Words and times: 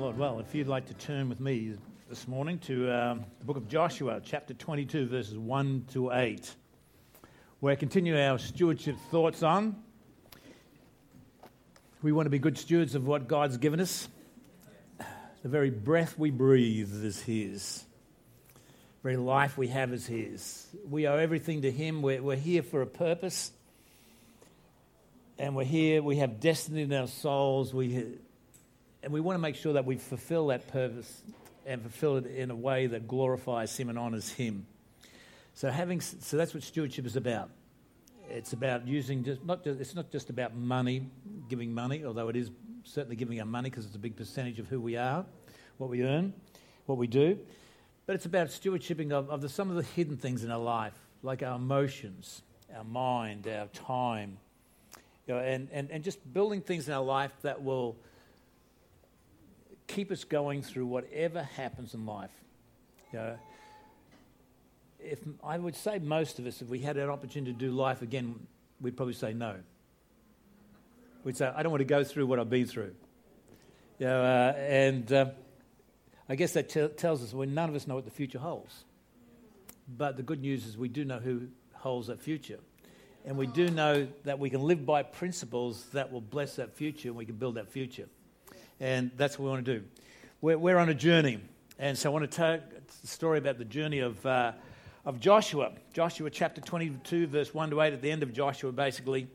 Lord. 0.00 0.16
Well, 0.16 0.40
if 0.40 0.54
you'd 0.54 0.66
like 0.66 0.86
to 0.86 0.94
turn 0.94 1.28
with 1.28 1.40
me 1.40 1.74
this 2.08 2.26
morning 2.26 2.58
to 2.60 2.90
um, 2.90 3.26
the 3.38 3.44
book 3.44 3.58
of 3.58 3.68
Joshua, 3.68 4.22
chapter 4.24 4.54
22, 4.54 5.06
verses 5.06 5.36
1 5.36 5.84
to 5.92 6.10
8, 6.10 6.54
where 7.58 7.72
I 7.74 7.76
continue 7.76 8.18
our 8.18 8.38
stewardship 8.38 8.96
thoughts 9.10 9.42
on. 9.42 9.76
We 12.00 12.12
want 12.12 12.24
to 12.24 12.30
be 12.30 12.38
good 12.38 12.56
stewards 12.56 12.94
of 12.94 13.06
what 13.06 13.28
God's 13.28 13.58
given 13.58 13.78
us. 13.78 14.08
The 15.42 15.50
very 15.50 15.68
breath 15.68 16.18
we 16.18 16.30
breathe 16.30 17.04
is 17.04 17.20
His. 17.20 17.84
The 18.48 19.02
very 19.02 19.18
life 19.18 19.58
we 19.58 19.68
have 19.68 19.92
is 19.92 20.06
His. 20.06 20.66
We 20.88 21.08
owe 21.08 21.18
everything 21.18 21.60
to 21.62 21.70
Him. 21.70 22.00
We're, 22.00 22.22
we're 22.22 22.36
here 22.36 22.62
for 22.62 22.80
a 22.80 22.86
purpose. 22.86 23.52
And 25.38 25.54
we're 25.54 25.64
here, 25.64 26.02
we 26.02 26.16
have 26.16 26.40
destiny 26.40 26.82
in 26.82 26.92
our 26.94 27.06
souls. 27.06 27.74
We, 27.74 28.16
and 29.02 29.12
we 29.12 29.20
want 29.20 29.34
to 29.34 29.40
make 29.40 29.56
sure 29.56 29.72
that 29.72 29.84
we 29.84 29.96
fulfill 29.96 30.48
that 30.48 30.68
purpose 30.68 31.22
and 31.66 31.82
fulfill 31.82 32.16
it 32.16 32.26
in 32.26 32.50
a 32.50 32.56
way 32.56 32.86
that 32.86 33.08
glorifies 33.08 33.76
Him 33.76 33.88
and 33.88 33.98
honors 33.98 34.30
Him. 34.30 34.66
So, 35.54 35.70
having, 35.70 36.00
so 36.00 36.36
that's 36.36 36.54
what 36.54 36.62
stewardship 36.62 37.06
is 37.06 37.16
about. 37.16 37.50
It's 38.28 38.52
about 38.52 38.86
using 38.86 39.24
just 39.24 39.44
not 39.44 39.64
just, 39.64 39.80
it's 39.80 39.94
not 39.94 40.10
just 40.12 40.30
about 40.30 40.54
money, 40.54 41.08
giving 41.48 41.74
money, 41.74 42.04
although 42.04 42.28
it 42.28 42.36
is 42.36 42.50
certainly 42.84 43.16
giving 43.16 43.40
our 43.40 43.46
money 43.46 43.70
because 43.70 43.86
it's 43.86 43.96
a 43.96 43.98
big 43.98 44.16
percentage 44.16 44.58
of 44.58 44.68
who 44.68 44.80
we 44.80 44.96
are, 44.96 45.24
what 45.78 45.90
we 45.90 46.04
earn, 46.04 46.32
what 46.86 46.98
we 46.98 47.06
do. 47.06 47.38
But 48.06 48.16
it's 48.16 48.26
about 48.26 48.48
stewardshiping 48.48 49.12
of, 49.12 49.30
of 49.30 49.40
the, 49.40 49.48
some 49.48 49.70
of 49.70 49.76
the 49.76 49.82
hidden 49.82 50.16
things 50.16 50.44
in 50.44 50.50
our 50.50 50.60
life, 50.60 50.94
like 51.22 51.42
our 51.42 51.56
emotions, 51.56 52.42
our 52.76 52.84
mind, 52.84 53.48
our 53.48 53.66
time, 53.66 54.38
you 55.26 55.34
know, 55.34 55.40
and, 55.40 55.68
and, 55.72 55.90
and 55.90 56.04
just 56.04 56.32
building 56.32 56.60
things 56.60 56.88
in 56.88 56.94
our 56.94 57.04
life 57.04 57.32
that 57.42 57.62
will 57.62 57.96
keep 59.90 60.10
us 60.10 60.24
going 60.24 60.62
through 60.62 60.86
whatever 60.86 61.42
happens 61.42 61.94
in 61.94 62.06
life. 62.06 62.30
You 63.12 63.18
know, 63.18 63.38
if 65.00 65.18
I 65.42 65.58
would 65.58 65.76
say 65.76 65.98
most 65.98 66.38
of 66.38 66.46
us, 66.46 66.62
if 66.62 66.68
we 66.68 66.78
had 66.78 66.96
an 66.96 67.08
opportunity 67.08 67.52
to 67.52 67.58
do 67.58 67.70
life 67.72 68.02
again, 68.02 68.34
we'd 68.80 68.96
probably 68.96 69.14
say 69.14 69.32
no. 69.32 69.56
We'd 71.24 71.36
say, 71.36 71.52
I 71.54 71.62
don't 71.62 71.72
want 71.72 71.80
to 71.80 71.86
go 71.86 72.04
through 72.04 72.26
what 72.26 72.38
I've 72.38 72.50
been 72.50 72.66
through. 72.66 72.94
You 73.98 74.06
know, 74.06 74.22
uh, 74.22 74.54
and 74.56 75.12
uh, 75.12 75.26
I 76.28 76.36
guess 76.36 76.52
that 76.52 76.68
t- 76.68 76.88
tells 76.88 77.22
us 77.22 77.34
when 77.34 77.54
none 77.54 77.68
of 77.68 77.74
us 77.74 77.86
know 77.86 77.94
what 77.94 78.04
the 78.04 78.10
future 78.10 78.38
holds. 78.38 78.84
But 79.88 80.16
the 80.16 80.22
good 80.22 80.40
news 80.40 80.66
is 80.66 80.78
we 80.78 80.88
do 80.88 81.04
know 81.04 81.18
who 81.18 81.48
holds 81.74 82.06
that 82.06 82.20
future. 82.20 82.60
And 83.26 83.36
we 83.36 83.46
do 83.46 83.68
know 83.68 84.08
that 84.24 84.38
we 84.38 84.48
can 84.48 84.62
live 84.62 84.86
by 84.86 85.02
principles 85.02 85.84
that 85.92 86.10
will 86.10 86.22
bless 86.22 86.56
that 86.56 86.74
future 86.74 87.08
and 87.08 87.16
we 87.16 87.26
can 87.26 87.34
build 87.34 87.56
that 87.56 87.68
future. 87.68 88.06
And 88.80 89.10
that's 89.16 89.38
what 89.38 89.44
we 89.44 89.50
want 89.50 89.64
to 89.66 89.78
do. 89.78 89.84
We're, 90.40 90.58
we're 90.58 90.78
on 90.78 90.88
a 90.88 90.94
journey. 90.94 91.38
And 91.78 91.96
so 91.96 92.10
I 92.10 92.12
want 92.12 92.30
to 92.30 92.36
tell 92.36 92.58
the 93.02 93.06
story 93.06 93.38
about 93.38 93.58
the 93.58 93.64
journey 93.64 93.98
of, 93.98 94.24
uh, 94.24 94.52
of 95.04 95.20
Joshua. 95.20 95.72
Joshua 95.92 96.30
chapter 96.30 96.62
22, 96.62 97.26
verse 97.26 97.52
1 97.52 97.70
to 97.70 97.80
8, 97.82 97.92
at 97.92 98.02
the 98.02 98.10
end 98.10 98.22
of 98.22 98.32
Joshua, 98.32 98.72
basically. 98.72 99.28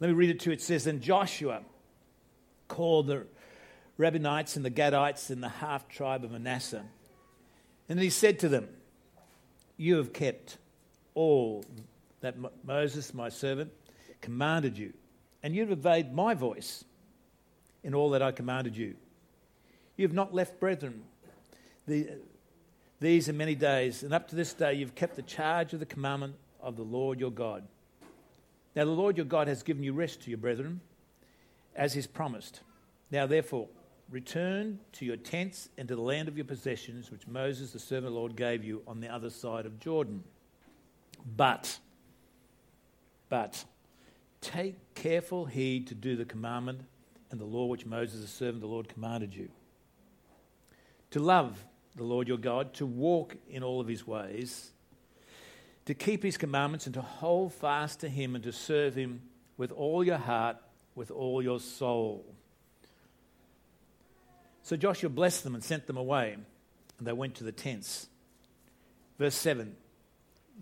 Let 0.00 0.08
me 0.08 0.14
read 0.14 0.30
it 0.30 0.40
to 0.40 0.50
you. 0.50 0.54
It 0.54 0.60
says, 0.60 0.84
Then 0.84 1.00
Joshua 1.00 1.62
called 2.68 3.06
the 3.06 3.26
Reubenites 3.98 4.56
and 4.56 4.64
the 4.64 4.70
Gadites 4.70 5.30
and 5.30 5.42
the 5.42 5.48
half 5.48 5.88
tribe 5.88 6.24
of 6.24 6.32
Manasseh. 6.32 6.84
And 7.88 7.98
he 7.98 8.10
said 8.10 8.38
to 8.40 8.48
them, 8.48 8.68
You 9.78 9.96
have 9.96 10.12
kept 10.12 10.58
all 11.14 11.64
that 12.20 12.36
Moses, 12.64 13.14
my 13.14 13.30
servant, 13.30 13.72
commanded 14.20 14.76
you, 14.76 14.92
and 15.42 15.54
you 15.54 15.62
have 15.62 15.70
obeyed 15.70 16.12
my 16.14 16.34
voice 16.34 16.84
in 17.84 17.94
all 17.94 18.10
that 18.10 18.22
I 18.22 18.32
commanded 18.32 18.76
you. 18.76 18.96
You 19.96 20.06
have 20.06 20.14
not 20.14 20.34
left 20.34 20.58
brethren 20.58 21.02
the, 21.86 22.08
these 22.98 23.28
in 23.28 23.36
many 23.36 23.54
days, 23.54 24.02
and 24.02 24.12
up 24.12 24.28
to 24.28 24.36
this 24.36 24.54
day 24.54 24.74
you've 24.74 24.94
kept 24.94 25.16
the 25.16 25.22
charge 25.22 25.72
of 25.74 25.80
the 25.80 25.86
commandment 25.86 26.34
of 26.60 26.76
the 26.76 26.82
Lord 26.82 27.20
your 27.20 27.30
God. 27.30 27.62
Now 28.74 28.86
the 28.86 28.90
Lord 28.90 29.16
your 29.16 29.26
God 29.26 29.46
has 29.46 29.62
given 29.62 29.84
you 29.84 29.92
rest 29.92 30.22
to 30.22 30.30
your 30.30 30.38
brethren, 30.38 30.80
as 31.76 31.92
he's 31.92 32.06
promised. 32.06 32.60
Now 33.10 33.26
therefore, 33.26 33.68
return 34.10 34.80
to 34.92 35.04
your 35.04 35.16
tents 35.16 35.68
and 35.76 35.86
to 35.88 35.94
the 35.94 36.02
land 36.02 36.28
of 36.28 36.36
your 36.36 36.46
possessions, 36.46 37.10
which 37.10 37.26
Moses 37.26 37.72
the 37.72 37.78
servant 37.78 38.06
of 38.06 38.12
the 38.14 38.18
Lord 38.18 38.36
gave 38.36 38.64
you 38.64 38.82
on 38.86 39.00
the 39.00 39.08
other 39.08 39.30
side 39.30 39.66
of 39.66 39.78
Jordan. 39.78 40.24
But, 41.36 41.78
but, 43.28 43.64
take 44.40 44.94
careful 44.94 45.44
heed 45.46 45.86
to 45.88 45.94
do 45.94 46.16
the 46.16 46.24
commandment 46.24 46.80
and 47.34 47.40
the 47.40 47.44
law 47.44 47.66
which 47.66 47.84
Moses, 47.84 48.20
the 48.20 48.28
servant 48.28 48.58
of 48.58 48.60
the 48.60 48.68
Lord, 48.68 48.88
commanded 48.88 49.34
you. 49.34 49.48
To 51.10 51.18
love 51.18 51.64
the 51.96 52.04
Lord 52.04 52.28
your 52.28 52.38
God, 52.38 52.74
to 52.74 52.86
walk 52.86 53.34
in 53.50 53.64
all 53.64 53.80
of 53.80 53.88
his 53.88 54.06
ways, 54.06 54.70
to 55.86 55.94
keep 55.94 56.22
his 56.22 56.36
commandments, 56.36 56.86
and 56.86 56.94
to 56.94 57.02
hold 57.02 57.52
fast 57.52 57.98
to 58.00 58.08
him 58.08 58.36
and 58.36 58.44
to 58.44 58.52
serve 58.52 58.94
him 58.94 59.20
with 59.56 59.72
all 59.72 60.04
your 60.04 60.16
heart, 60.16 60.58
with 60.94 61.10
all 61.10 61.42
your 61.42 61.58
soul. 61.58 62.24
So 64.62 64.76
Joshua 64.76 65.10
blessed 65.10 65.42
them 65.42 65.56
and 65.56 65.64
sent 65.64 65.88
them 65.88 65.96
away, 65.96 66.36
and 66.98 67.06
they 67.06 67.12
went 67.12 67.34
to 67.36 67.44
the 67.44 67.50
tents. 67.50 68.06
Verse 69.18 69.34
7 69.34 69.74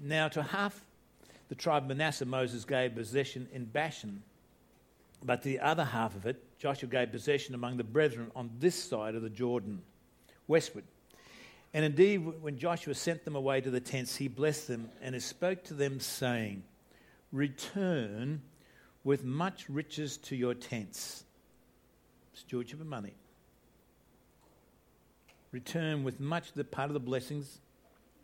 Now 0.03 0.29
to 0.29 0.43
half 0.43 0.83
the 1.51 1.55
tribe 1.55 1.83
of 1.83 1.89
Manasseh 1.91 2.25
Moses 2.25 2.65
gave 2.65 2.95
possession 2.95 3.47
in 3.53 3.67
Bashan, 3.67 4.23
but 5.23 5.43
the 5.43 5.61
other 5.61 5.85
half 5.85 6.17
of 6.17 6.25
it 6.25 6.43
Joshua 6.63 6.89
gave 6.89 7.11
possession 7.11 7.57
among 7.57 7.77
the 7.77 7.83
brethren 7.83 8.31
on 8.37 8.49
this 8.61 8.77
side 8.77 9.17
of 9.17 9.23
the 9.23 9.29
Jordan, 9.29 9.83
westward. 10.47 10.85
And 11.75 11.85
indeed, 11.85 12.19
when 12.19 12.57
Joshua 12.57 12.95
sent 12.95 13.25
them 13.25 13.35
away 13.35 13.61
to 13.61 13.69
the 13.69 13.81
tents, 13.81 14.15
he 14.15 14.29
blessed 14.29 14.69
them 14.69 14.89
and 15.03 15.21
spoke 15.21 15.65
to 15.65 15.75
them, 15.75 15.99
saying, 15.99 16.63
Return 17.33 18.43
with 19.03 19.25
much 19.25 19.69
riches 19.69 20.19
to 20.19 20.37
your 20.37 20.55
tents. 20.55 21.25
Stewardship 22.33 22.81
of 22.81 22.87
money. 22.87 23.15
Return 25.51 26.05
with 26.05 26.21
much 26.21 26.53
the 26.53 26.63
part 26.63 26.91
of 26.91 26.95
the 26.95 27.01
blessings 27.01 27.59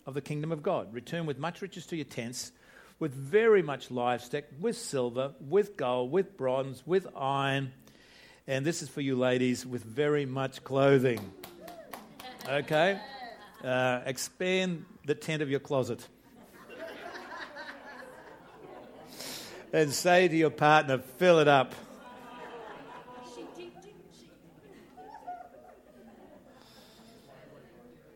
of 0.06 0.14
the 0.14 0.20
kingdom 0.20 0.52
of 0.52 0.62
God. 0.62 0.94
Return 0.94 1.26
with 1.26 1.38
much 1.40 1.60
riches 1.60 1.86
to 1.86 1.96
your 1.96 2.04
tents, 2.04 2.52
with 3.00 3.12
very 3.12 3.62
much 3.62 3.90
livestock, 3.90 4.44
with 4.60 4.76
silver, 4.76 5.32
with 5.40 5.76
gold, 5.76 6.12
with 6.12 6.36
bronze, 6.36 6.86
with 6.86 7.08
iron 7.16 7.72
and 8.48 8.64
this 8.64 8.82
is 8.82 8.88
for 8.88 9.02
you 9.02 9.14
ladies 9.14 9.66
with 9.66 9.84
very 9.84 10.24
much 10.24 10.64
clothing. 10.64 11.20
Okay? 12.48 12.98
Uh, 13.62 14.00
expand 14.06 14.86
the 15.04 15.14
tent 15.14 15.42
of 15.42 15.50
your 15.50 15.60
closet. 15.60 16.08
and 19.70 19.92
say 19.92 20.28
to 20.28 20.34
your 20.34 20.48
partner, 20.48 20.96
fill 20.96 21.40
it 21.40 21.48
up. 21.48 21.74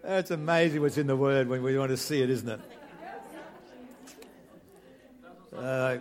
It's 0.02 0.30
amazing 0.30 0.80
what's 0.80 0.96
in 0.96 1.06
the 1.06 1.14
word 1.14 1.46
when 1.46 1.62
we 1.62 1.76
want 1.76 1.90
to 1.90 1.96
see 1.98 2.22
it, 2.22 2.30
isn't 2.30 2.48
it? 2.48 2.60
Uh, 5.54 5.98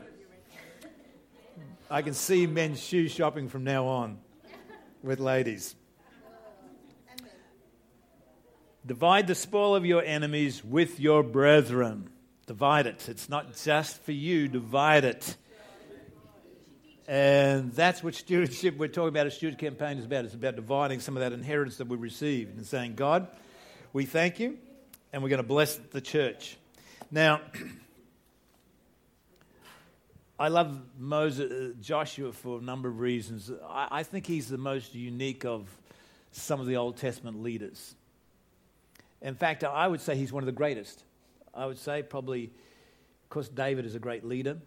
I 1.91 2.01
can 2.01 2.13
see 2.13 2.47
men's 2.47 2.81
shoe 2.81 3.09
shopping 3.09 3.49
from 3.49 3.65
now 3.65 3.85
on 3.85 4.17
with 5.03 5.19
ladies. 5.19 5.75
Divide 8.85 9.27
the 9.27 9.35
spoil 9.35 9.75
of 9.75 9.85
your 9.85 10.01
enemies 10.01 10.63
with 10.63 11.01
your 11.01 11.21
brethren. 11.21 12.09
Divide 12.47 12.87
it. 12.87 13.09
It's 13.09 13.27
not 13.27 13.57
just 13.57 14.01
for 14.03 14.13
you, 14.13 14.47
divide 14.47 15.03
it. 15.03 15.35
And 17.09 17.73
that's 17.73 18.01
what 18.01 18.15
stewardship, 18.15 18.77
we're 18.77 18.87
talking 18.87 19.09
about 19.09 19.27
a 19.27 19.31
steward 19.31 19.57
campaign 19.57 19.97
is 19.97 20.05
about. 20.05 20.23
It's 20.23 20.33
about 20.33 20.55
dividing 20.55 21.01
some 21.01 21.17
of 21.17 21.21
that 21.21 21.33
inheritance 21.33 21.75
that 21.75 21.89
we 21.89 21.97
received 21.97 22.55
and 22.55 22.65
saying, 22.65 22.95
God, 22.95 23.27
we 23.91 24.05
thank 24.05 24.39
you, 24.39 24.57
and 25.11 25.21
we're 25.21 25.27
going 25.29 25.41
to 25.41 25.47
bless 25.47 25.75
the 25.75 25.99
church. 25.99 26.55
Now, 27.11 27.41
I 30.41 30.47
love 30.47 30.81
Moses, 30.97 31.51
uh, 31.51 31.73
Joshua 31.83 32.33
for 32.33 32.57
a 32.57 32.61
number 32.63 32.89
of 32.89 32.99
reasons. 32.99 33.51
I, 33.69 33.87
I 33.91 34.01
think 34.01 34.25
he's 34.25 34.49
the 34.49 34.57
most 34.57 34.95
unique 34.95 35.45
of 35.45 35.69
some 36.31 36.59
of 36.59 36.65
the 36.65 36.77
Old 36.77 36.97
Testament 36.97 37.43
leaders. 37.43 37.93
In 39.21 39.35
fact, 39.35 39.63
I 39.63 39.87
would 39.87 40.01
say 40.01 40.15
he's 40.15 40.33
one 40.33 40.41
of 40.41 40.47
the 40.47 40.51
greatest. 40.51 41.03
I 41.53 41.67
would 41.67 41.77
say 41.77 42.01
probably, 42.01 42.45
of 42.45 43.29
course, 43.29 43.49
David 43.49 43.85
is 43.85 43.93
a 43.93 43.99
great 43.99 44.25
leader, 44.25 44.57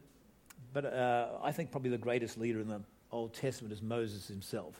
but 0.72 0.84
uh, 0.84 1.30
I 1.42 1.50
think 1.50 1.72
probably 1.72 1.90
the 1.90 1.98
greatest 1.98 2.38
leader 2.38 2.60
in 2.60 2.68
the 2.68 2.80
Old 3.10 3.34
Testament 3.34 3.72
is 3.74 3.82
Moses 3.82 4.28
himself. 4.28 4.76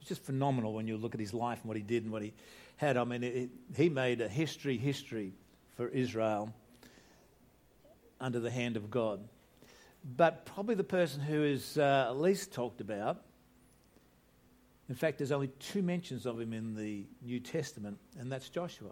It's 0.00 0.08
just 0.08 0.24
phenomenal 0.24 0.72
when 0.72 0.88
you 0.88 0.96
look 0.96 1.12
at 1.12 1.20
his 1.20 1.34
life 1.34 1.58
and 1.60 1.68
what 1.68 1.76
he 1.76 1.82
did 1.82 2.02
and 2.02 2.10
what 2.10 2.22
he 2.22 2.32
had. 2.78 2.96
I 2.96 3.04
mean, 3.04 3.22
it, 3.22 3.50
he 3.76 3.90
made 3.90 4.22
a 4.22 4.28
history, 4.28 4.78
history 4.78 5.34
for 5.76 5.88
Israel 5.88 6.54
under 8.18 8.40
the 8.40 8.50
hand 8.50 8.78
of 8.78 8.90
God. 8.90 9.20
But 10.14 10.46
probably 10.46 10.76
the 10.76 10.84
person 10.84 11.20
who 11.20 11.42
is 11.42 11.76
uh, 11.76 12.12
least 12.14 12.52
talked 12.52 12.80
about 12.80 13.22
In 14.88 14.94
fact, 14.94 15.18
there's 15.18 15.32
only 15.32 15.48
two 15.58 15.82
mentions 15.82 16.26
of 16.26 16.40
him 16.40 16.52
in 16.52 16.74
the 16.74 17.04
New 17.22 17.40
Testament, 17.40 17.98
and 18.18 18.30
that's 18.30 18.48
Joshua. 18.48 18.90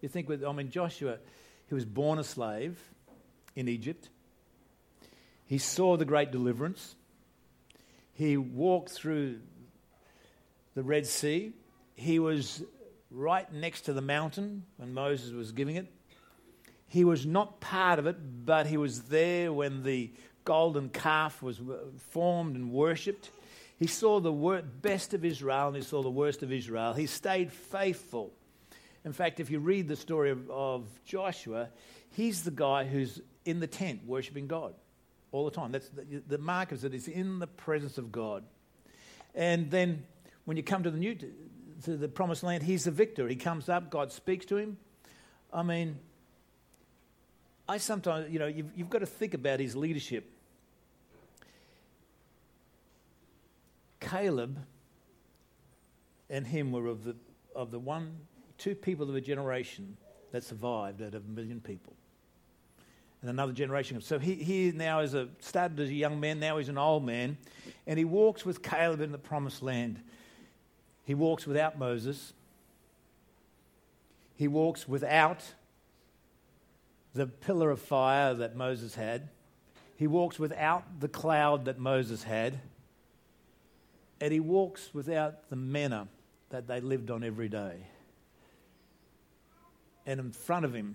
You 0.00 0.08
think 0.08 0.28
with, 0.28 0.44
I 0.44 0.52
mean, 0.52 0.70
Joshua, 0.70 1.18
he 1.68 1.74
was 1.74 1.84
born 1.84 2.18
a 2.18 2.24
slave 2.24 2.78
in 3.54 3.68
Egypt. 3.68 4.08
He 5.46 5.58
saw 5.58 5.96
the 5.96 6.04
great 6.04 6.32
deliverance. 6.32 6.96
He 8.14 8.36
walked 8.36 8.90
through 8.90 9.38
the 10.74 10.82
Red 10.82 11.06
Sea. 11.06 11.52
He 11.94 12.18
was 12.18 12.64
right 13.10 13.50
next 13.52 13.82
to 13.82 13.92
the 13.92 14.00
mountain 14.00 14.64
when 14.78 14.92
Moses 14.92 15.30
was 15.30 15.52
giving 15.52 15.76
it. 15.76 15.86
He 16.92 17.06
was 17.06 17.24
not 17.24 17.58
part 17.58 17.98
of 17.98 18.06
it, 18.06 18.18
but 18.44 18.66
he 18.66 18.76
was 18.76 19.04
there 19.04 19.50
when 19.50 19.82
the 19.82 20.10
golden 20.44 20.90
calf 20.90 21.42
was 21.42 21.58
uh, 21.58 21.78
formed 22.10 22.54
and 22.54 22.70
worshipped. 22.70 23.30
He 23.78 23.86
saw 23.86 24.20
the 24.20 24.62
best 24.82 25.14
of 25.14 25.24
Israel 25.24 25.68
and 25.68 25.76
he 25.76 25.80
saw 25.80 26.02
the 26.02 26.10
worst 26.10 26.42
of 26.42 26.52
Israel. 26.52 26.92
He 26.92 27.06
stayed 27.06 27.50
faithful. 27.50 28.30
In 29.06 29.14
fact, 29.14 29.40
if 29.40 29.50
you 29.50 29.58
read 29.58 29.88
the 29.88 29.96
story 29.96 30.32
of, 30.32 30.50
of 30.50 30.84
Joshua, 31.06 31.70
he's 32.10 32.42
the 32.42 32.50
guy 32.50 32.84
who's 32.84 33.22
in 33.46 33.60
the 33.60 33.66
tent 33.66 34.06
worshiping 34.06 34.46
God 34.46 34.74
all 35.32 35.46
the 35.46 35.50
time. 35.50 35.72
That's 35.72 35.88
the, 35.88 36.22
the 36.28 36.36
mark 36.36 36.72
is 36.72 36.82
that 36.82 36.92
he's 36.92 37.08
in 37.08 37.38
the 37.38 37.46
presence 37.46 37.96
of 37.96 38.12
God. 38.12 38.44
And 39.34 39.70
then 39.70 40.04
when 40.44 40.58
you 40.58 40.62
come 40.62 40.82
to 40.82 40.90
the 40.90 40.98
new 40.98 41.16
to 41.84 41.96
the 41.96 42.08
promised 42.08 42.42
land, 42.42 42.64
he's 42.64 42.84
the 42.84 42.90
victor. 42.90 43.28
He 43.28 43.36
comes 43.36 43.70
up, 43.70 43.88
God 43.88 44.12
speaks 44.12 44.44
to 44.46 44.58
him. 44.58 44.76
I 45.50 45.62
mean, 45.62 45.96
I 47.72 47.78
sometimes, 47.78 48.30
you 48.30 48.38
know, 48.38 48.48
you've, 48.48 48.70
you've 48.76 48.90
got 48.90 48.98
to 48.98 49.06
think 49.06 49.32
about 49.32 49.58
his 49.58 49.74
leadership. 49.74 50.30
Caleb 53.98 54.58
and 56.28 56.46
him 56.46 56.70
were 56.70 56.86
of 56.86 57.02
the, 57.02 57.16
of 57.56 57.70
the 57.70 57.78
one, 57.78 58.14
two 58.58 58.74
people 58.74 59.08
of 59.08 59.16
a 59.16 59.22
generation 59.22 59.96
that 60.32 60.44
survived 60.44 61.00
out 61.00 61.14
of 61.14 61.24
a 61.24 61.30
million 61.30 61.62
people. 61.62 61.94
And 63.22 63.30
another 63.30 63.54
generation. 63.54 63.98
So 64.02 64.18
he, 64.18 64.34
he 64.34 64.70
now 64.72 65.00
is 65.00 65.14
a, 65.14 65.28
started 65.38 65.80
as 65.80 65.88
a 65.88 65.94
young 65.94 66.20
man, 66.20 66.40
now 66.40 66.58
he's 66.58 66.68
an 66.68 66.76
old 66.76 67.06
man. 67.06 67.38
And 67.86 67.98
he 67.98 68.04
walks 68.04 68.44
with 68.44 68.62
Caleb 68.62 69.00
in 69.00 69.12
the 69.12 69.18
promised 69.18 69.62
land. 69.62 69.98
He 71.06 71.14
walks 71.14 71.46
without 71.46 71.78
Moses. 71.78 72.34
He 74.36 74.46
walks 74.46 74.86
without 74.86 75.42
the 77.14 77.26
pillar 77.26 77.70
of 77.70 77.80
fire 77.80 78.34
that 78.34 78.56
Moses 78.56 78.94
had. 78.94 79.28
He 79.96 80.06
walks 80.06 80.38
without 80.38 81.00
the 81.00 81.08
cloud 81.08 81.66
that 81.66 81.78
Moses 81.78 82.24
had 82.24 82.58
and 84.22 84.32
he 84.32 84.38
walks 84.38 84.94
without 84.94 85.50
the 85.50 85.56
manna 85.56 86.06
that 86.50 86.68
they 86.68 86.80
lived 86.80 87.10
on 87.10 87.24
every 87.24 87.48
day. 87.48 87.74
And 90.06 90.20
in 90.20 90.30
front 90.30 90.64
of 90.64 90.72
him 90.72 90.94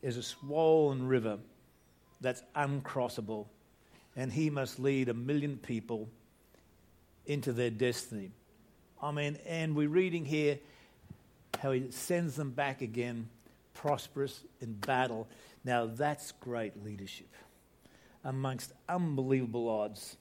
is 0.00 0.16
a 0.16 0.22
swollen 0.22 1.08
river 1.08 1.38
that's 2.20 2.40
uncrossable, 2.54 3.46
and 4.14 4.32
he 4.32 4.48
must 4.48 4.78
lead 4.78 5.08
a 5.08 5.14
million 5.14 5.56
people 5.56 6.08
into 7.26 7.52
their 7.52 7.70
destiny. 7.70 8.30
I 9.02 9.10
mean, 9.10 9.38
and 9.44 9.74
we're 9.74 9.88
reading 9.88 10.24
here 10.24 10.60
how 11.60 11.72
he 11.72 11.90
sends 11.90 12.36
them 12.36 12.52
back 12.52 12.80
again, 12.80 13.28
prosperous 13.82 14.44
in 14.60 14.74
battle. 14.74 15.28
Now, 15.64 15.86
that's 15.86 16.32
great 16.32 16.84
leadership 16.84 17.28
amongst 18.24 18.72
unbelievable 18.88 19.68
odds. 19.68 20.16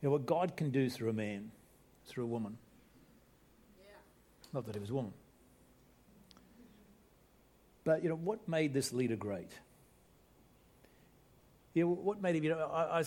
You 0.00 0.08
know, 0.08 0.12
what 0.12 0.24
God 0.24 0.56
can 0.56 0.70
do 0.70 0.88
through 0.88 1.10
a 1.10 1.12
man, 1.12 1.50
through 2.06 2.24
a 2.24 2.28
woman. 2.28 2.56
Yeah. 3.78 3.92
Not 4.54 4.64
that 4.66 4.74
he 4.74 4.80
was 4.80 4.90
a 4.90 4.94
woman. 4.94 5.12
But, 7.84 8.02
you 8.02 8.08
know, 8.08 8.16
what 8.16 8.48
made 8.48 8.72
this 8.72 8.92
leader 8.92 9.16
great? 9.16 9.50
You 11.74 11.84
know, 11.84 11.90
what 11.90 12.22
made 12.22 12.34
him, 12.34 12.44
you 12.44 12.50
know, 12.50 12.70
I, 12.72 13.00
I, 13.00 13.04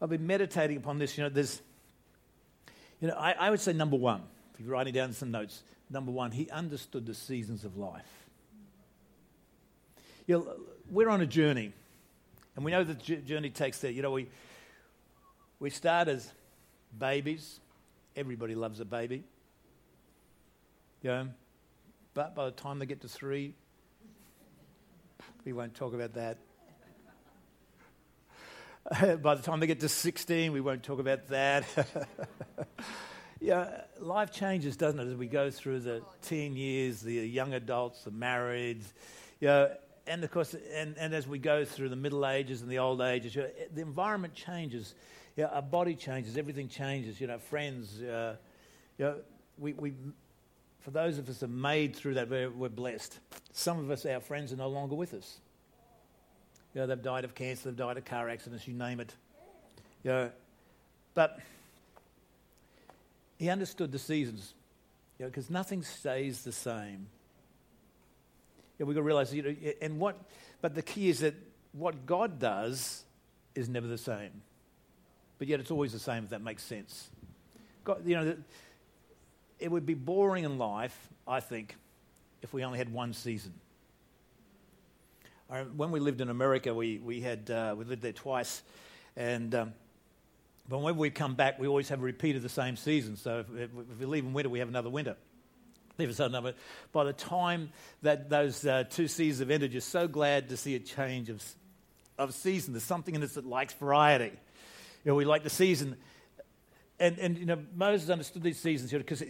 have 0.00 0.10
been 0.10 0.26
meditating 0.26 0.76
upon 0.76 0.98
this. 0.98 1.18
You 1.18 1.24
know, 1.24 1.30
there's, 1.30 1.60
you 3.00 3.08
know, 3.08 3.14
I, 3.14 3.32
I 3.32 3.50
would 3.50 3.60
say 3.60 3.72
number 3.72 3.96
one, 3.96 4.22
if 4.54 4.60
you're 4.60 4.70
writing 4.70 4.94
down 4.94 5.12
some 5.12 5.32
notes, 5.32 5.64
number 5.92 6.10
one, 6.10 6.30
he 6.30 6.48
understood 6.50 7.06
the 7.06 7.14
seasons 7.14 7.64
of 7.64 7.76
life. 7.76 8.26
You 10.26 10.38
know, 10.38 10.56
we're 10.90 11.08
on 11.08 11.20
a 11.20 11.26
journey, 11.26 11.72
and 12.56 12.64
we 12.64 12.70
know 12.70 12.84
that 12.84 13.04
the 13.04 13.16
journey 13.16 13.50
takes 13.50 13.78
there. 13.78 13.90
You 13.90 14.02
know, 14.02 14.12
we, 14.12 14.28
we 15.60 15.70
start 15.70 16.08
as 16.08 16.30
babies. 16.98 17.60
Everybody 18.16 18.54
loves 18.54 18.80
a 18.80 18.84
baby. 18.84 19.24
You 21.02 21.10
know, 21.10 21.28
but 22.14 22.34
by 22.34 22.44
the 22.46 22.52
time 22.52 22.78
they 22.78 22.86
get 22.86 23.00
to 23.02 23.08
three, 23.08 23.54
we 25.44 25.52
won't 25.52 25.74
talk 25.74 25.94
about 25.94 26.14
that. 26.14 26.38
by 29.22 29.34
the 29.34 29.42
time 29.42 29.60
they 29.60 29.66
get 29.66 29.80
to 29.80 29.88
16, 29.88 30.52
we 30.52 30.60
won't 30.60 30.82
talk 30.82 31.00
about 31.00 31.28
that. 31.28 31.64
yeah, 33.42 33.82
life 33.98 34.30
changes, 34.30 34.76
doesn't 34.76 35.00
it, 35.00 35.08
as 35.08 35.16
we 35.16 35.26
go 35.26 35.50
through 35.50 35.80
the 35.80 36.02
teen 36.22 36.56
years, 36.56 37.00
the 37.00 37.14
young 37.14 37.54
adults, 37.54 38.04
the 38.04 38.10
marrieds, 38.10 38.92
you 39.40 39.48
know, 39.48 39.70
and 40.06 40.22
of 40.24 40.30
course, 40.30 40.54
and, 40.74 40.96
and 40.98 41.14
as 41.14 41.26
we 41.26 41.38
go 41.38 41.64
through 41.64 41.88
the 41.88 41.96
middle 41.96 42.26
ages 42.26 42.62
and 42.62 42.70
the 42.70 42.78
old 42.78 43.00
ages, 43.00 43.34
you 43.34 43.42
know, 43.42 43.48
the 43.74 43.82
environment 43.82 44.34
changes 44.34 44.94
you 45.36 45.44
know, 45.44 45.50
our 45.50 45.62
body 45.62 45.94
changes, 45.94 46.36
everything 46.36 46.68
changes. 46.68 47.20
You 47.20 47.26
know, 47.26 47.38
friends, 47.38 48.02
uh, 48.02 48.36
you 48.98 49.04
know, 49.04 49.16
we, 49.58 49.72
we, 49.74 49.94
for 50.80 50.90
those 50.90 51.18
of 51.18 51.28
us 51.28 51.38
that 51.38 51.46
are 51.46 51.52
made 51.52 51.96
through 51.96 52.14
that, 52.14 52.28
we're, 52.28 52.50
we're 52.50 52.68
blessed. 52.68 53.18
Some 53.52 53.78
of 53.78 53.90
us, 53.90 54.04
our 54.04 54.20
friends, 54.20 54.52
are 54.52 54.56
no 54.56 54.68
longer 54.68 54.94
with 54.94 55.14
us. 55.14 55.40
You 56.74 56.80
know, 56.80 56.86
they've 56.86 57.02
died 57.02 57.24
of 57.24 57.34
cancer, 57.34 57.70
they've 57.70 57.76
died 57.76 57.96
of 57.96 58.04
car 58.04 58.28
accidents, 58.28 58.66
you 58.66 58.74
name 58.74 59.00
it. 59.00 59.14
You 60.04 60.10
know, 60.10 60.30
but 61.14 61.38
he 63.38 63.48
understood 63.48 63.92
the 63.92 63.98
seasons, 63.98 64.54
you 65.18 65.24
know, 65.24 65.30
because 65.30 65.50
nothing 65.50 65.82
stays 65.82 66.42
the 66.42 66.52
same. 66.52 67.06
Yeah, 68.78 68.86
we've 68.86 68.94
got 68.94 69.00
to 69.00 69.04
realize, 69.04 69.34
you 69.34 69.42
know, 69.42 69.54
and 69.80 69.98
what, 69.98 70.16
but 70.60 70.74
the 70.74 70.82
key 70.82 71.08
is 71.08 71.20
that 71.20 71.34
what 71.72 72.06
God 72.06 72.38
does 72.38 73.04
is 73.54 73.68
never 73.68 73.86
the 73.86 73.98
same 73.98 74.42
but 75.42 75.48
yet 75.48 75.58
it's 75.58 75.72
always 75.72 75.92
the 75.92 75.98
same, 75.98 76.22
if 76.22 76.30
that 76.30 76.40
makes 76.40 76.62
sense. 76.62 77.10
God, 77.82 78.06
you 78.06 78.14
know, 78.14 78.36
it 79.58 79.68
would 79.68 79.84
be 79.84 79.94
boring 79.94 80.44
in 80.44 80.56
life, 80.56 80.96
I 81.26 81.40
think, 81.40 81.74
if 82.42 82.52
we 82.52 82.62
only 82.64 82.78
had 82.78 82.92
one 82.92 83.12
season. 83.12 83.52
When 85.74 85.90
we 85.90 85.98
lived 85.98 86.20
in 86.20 86.30
America, 86.30 86.72
we, 86.72 86.98
we, 86.98 87.22
had, 87.22 87.50
uh, 87.50 87.74
we 87.76 87.84
lived 87.84 88.02
there 88.02 88.12
twice, 88.12 88.62
and 89.16 89.52
um, 89.52 89.74
but 90.68 90.78
whenever 90.78 90.98
we 90.98 91.10
come 91.10 91.34
back, 91.34 91.58
we 91.58 91.66
always 91.66 91.88
have 91.88 92.00
a 92.00 92.04
repeat 92.04 92.36
of 92.36 92.42
the 92.42 92.48
same 92.48 92.76
season. 92.76 93.16
So 93.16 93.40
if, 93.40 93.70
if, 93.70 93.98
we 93.98 94.06
leave 94.06 94.24
in 94.24 94.32
winter, 94.32 94.48
we 94.48 94.60
have 94.60 94.68
another 94.68 94.90
winter. 94.90 95.16
Leave 95.98 96.10
us 96.10 96.20
another. 96.20 96.54
By 96.92 97.04
the 97.04 97.12
time 97.12 97.70
that 98.02 98.30
those 98.30 98.64
uh, 98.64 98.84
two 98.88 99.08
seasons 99.08 99.40
have 99.40 99.50
ended, 99.50 99.72
you're 99.72 99.80
so 99.80 100.08
glad 100.08 100.48
to 100.48 100.56
see 100.56 100.74
a 100.74 100.80
change 100.80 101.28
of, 101.28 101.44
of 102.16 102.32
season. 102.32 102.72
There's 102.72 102.84
something 102.84 103.14
in 103.14 103.22
us 103.22 103.34
that 103.34 103.44
likes 103.44 103.74
variety. 103.74 104.32
You 105.04 105.10
know, 105.10 105.14
we 105.14 105.24
like 105.24 105.42
the 105.42 105.50
season. 105.50 105.96
And, 106.98 107.18
and 107.18 107.36
you 107.36 107.46
know, 107.46 107.58
Moses 107.74 108.08
understood 108.08 108.42
these 108.42 108.60
seasons 108.60 108.92
because 108.92 109.22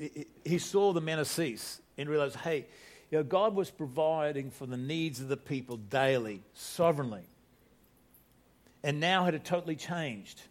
he, 0.45 0.59
saw 0.59 0.93
the 0.93 1.01
manna 1.01 1.25
cease 1.25 1.81
and 1.97 2.09
realized, 2.09 2.37
hey, 2.37 2.67
you 3.11 3.19
know, 3.19 3.25
God 3.25 3.55
was 3.55 3.71
providing 3.71 4.51
for 4.51 4.67
the 4.67 4.77
needs 4.77 5.21
of 5.21 5.29
the 5.29 5.37
people 5.37 5.79
daily, 5.79 6.43
sovereignly. 6.55 7.25
And 8.85 9.01
now 9.01 9.27
it 9.27 9.33
had 9.33 9.45
totally 9.45 9.77
changed. 9.77 10.43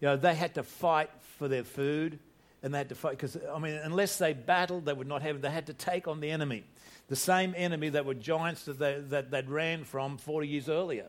You 0.00 0.08
know, 0.08 0.16
they 0.16 0.34
had 0.34 0.54
to 0.54 0.62
fight 0.62 1.10
for 1.38 1.48
their 1.48 1.64
food 1.64 2.18
and 2.62 2.74
they 2.74 2.78
had 2.78 2.88
to 2.90 2.94
fight 2.94 3.12
because, 3.12 3.36
I 3.52 3.58
mean, 3.58 3.74
unless 3.74 4.18
they 4.18 4.32
battled, 4.32 4.84
they 4.84 4.92
would 4.92 5.06
not 5.06 5.22
have, 5.22 5.40
they 5.40 5.50
had 5.50 5.66
to 5.66 5.74
take 5.74 6.08
on 6.08 6.20
the 6.20 6.30
enemy. 6.30 6.64
The 7.08 7.16
same 7.16 7.54
enemy 7.56 7.90
that 7.90 8.04
were 8.04 8.14
giants 8.14 8.64
that, 8.64 8.78
they, 8.78 9.00
that 9.08 9.30
they'd 9.30 9.48
ran 9.48 9.84
from 9.84 10.18
40 10.18 10.48
years 10.48 10.68
earlier 10.68 11.06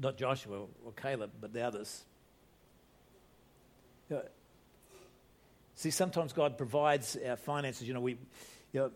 not 0.00 0.16
Joshua 0.16 0.60
or 0.84 0.92
Caleb, 0.96 1.30
but 1.40 1.52
the 1.52 1.62
others. 1.62 2.04
You 4.08 4.16
know, 4.16 4.22
see, 5.74 5.90
sometimes 5.90 6.32
God 6.32 6.56
provides 6.56 7.16
our 7.26 7.36
finances. 7.36 7.86
You 7.86 7.94
know, 7.94 8.00
we, 8.00 8.12
you 8.72 8.80
know, 8.80 8.90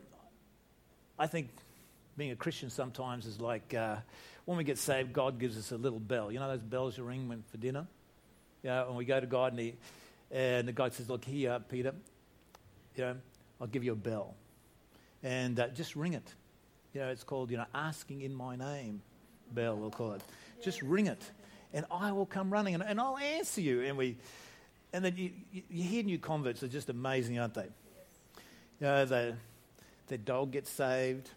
I 1.18 1.26
think 1.26 1.50
being 2.16 2.30
a 2.30 2.36
Christian 2.36 2.70
sometimes 2.70 3.26
is 3.26 3.40
like 3.40 3.74
uh, 3.74 3.96
when 4.44 4.58
we 4.58 4.64
get 4.64 4.78
saved, 4.78 5.12
God 5.12 5.38
gives 5.38 5.56
us 5.56 5.72
a 5.72 5.76
little 5.76 6.00
bell. 6.00 6.30
You 6.30 6.38
know 6.38 6.48
those 6.48 6.62
bells 6.62 6.98
you 6.98 7.04
ring 7.04 7.28
when, 7.28 7.44
for 7.50 7.56
dinner? 7.56 7.86
Yeah, 8.62 8.80
you 8.80 8.80
know, 8.80 8.88
and 8.88 8.96
we 8.96 9.04
go 9.04 9.20
to 9.20 9.26
God 9.26 9.52
and, 9.52 9.60
he, 9.60 9.74
and 10.30 10.68
the 10.68 10.72
God 10.72 10.92
says, 10.92 11.08
Look, 11.08 11.24
here, 11.24 11.60
Peter, 11.68 11.94
you 12.96 13.04
know, 13.04 13.16
I'll 13.60 13.66
give 13.66 13.84
you 13.84 13.92
a 13.92 13.96
bell. 13.96 14.34
And 15.22 15.58
uh, 15.58 15.68
just 15.68 15.96
ring 15.96 16.12
it. 16.14 16.34
You 16.92 17.00
know, 17.00 17.08
it's 17.08 17.24
called, 17.24 17.50
you 17.50 17.56
know, 17.56 17.66
asking 17.74 18.20
in 18.20 18.34
my 18.34 18.56
name 18.56 19.02
bell, 19.50 19.76
we'll 19.76 19.90
call 19.90 20.12
it. 20.12 20.22
Just 20.62 20.82
ring 20.82 21.06
it. 21.06 21.30
and 21.72 21.84
I 21.90 22.12
will 22.12 22.26
come 22.26 22.50
running 22.50 22.74
and, 22.74 22.82
and 22.82 23.00
I'll 23.00 23.18
answer 23.18 23.60
you. 23.60 23.82
And, 23.82 23.96
we, 23.96 24.16
and 24.92 25.04
then 25.04 25.16
you, 25.16 25.30
you, 25.52 25.62
you 25.68 25.82
hear 25.84 26.02
new 26.02 26.18
converts 26.18 26.62
are 26.62 26.68
just 26.68 26.88
amazing, 26.88 27.38
aren't 27.38 27.54
they? 27.54 27.68
You 28.80 28.86
know, 28.86 29.04
the, 29.04 29.34
their 30.08 30.18
dog 30.18 30.52
gets 30.52 30.70
saved, 30.70 31.30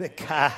their 0.00 0.08
car, 0.08 0.52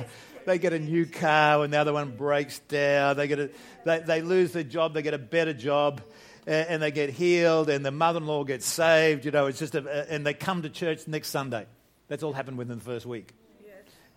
they 0.47 0.59
get 0.59 0.73
a 0.73 0.79
new 0.79 1.07
car 1.07 1.61
when 1.61 1.71
the 1.71 1.79
other 1.79 1.93
one 1.93 2.17
breaks 2.17 2.59
down, 2.61 3.17
they, 3.17 3.29
get 3.29 3.39
a, 3.39 3.51
they, 3.85 3.99
they 4.01 4.23
lose 4.23 4.53
their 4.53 4.65
job, 4.65 4.95
they 4.95 5.03
get 5.03 5.15
a 5.15 5.19
better 5.19 5.53
job 5.53 6.01
and, 6.47 6.69
and 6.69 6.83
they 6.83 6.91
get 6.91 7.11
healed, 7.11 7.69
and 7.69 7.85
the 7.85 7.91
mother-in-law 7.91 8.45
gets 8.45 8.67
saved. 8.67 9.25
You 9.25 9.31
know, 9.31 9.47
it's 9.47 9.59
just 9.59 9.75
a, 9.75 10.13
and 10.13 10.27
they 10.27 10.35
come 10.35 10.63
to 10.63 10.71
church 10.71 11.07
next 11.07 11.29
Sunday. 11.29 11.67
That's 12.09 12.23
all 12.23 12.33
happened 12.33 12.59
within 12.59 12.79
the 12.79 12.85
first 12.85 13.07
week. 13.07 13.33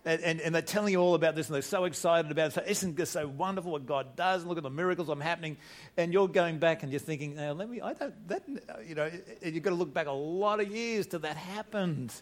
And, 0.04 0.20
and, 0.22 0.40
and, 0.40 0.54
they're 0.54 0.62
telling 0.62 0.92
you 0.92 1.00
all 1.00 1.16
about 1.16 1.34
this, 1.34 1.48
and 1.48 1.54
they're 1.56 1.62
so 1.62 1.82
excited 1.84 2.30
about 2.30 2.48
it. 2.48 2.52
So, 2.52 2.62
isn't 2.64 2.96
this 2.96 3.10
so 3.10 3.26
wonderful 3.26 3.72
what 3.72 3.86
God 3.86 4.14
does? 4.14 4.44
Look 4.44 4.56
at 4.56 4.62
the 4.62 4.70
miracles 4.70 5.08
I'm 5.08 5.20
happening. 5.20 5.56
And 5.96 6.12
you're 6.12 6.28
going 6.28 6.58
back 6.58 6.84
and 6.84 6.92
you're 6.92 7.00
thinking, 7.00 7.34
now, 7.34 7.50
let 7.50 7.68
me, 7.68 7.80
I 7.80 7.92
don't, 7.92 8.28
that, 8.28 8.44
you 8.86 8.94
know, 8.94 9.10
you've 9.42 9.64
got 9.64 9.70
to 9.70 9.76
look 9.76 9.92
back 9.92 10.06
a 10.06 10.12
lot 10.12 10.60
of 10.60 10.70
years 10.70 11.08
till 11.08 11.18
that 11.20 11.36
happened. 11.36 12.14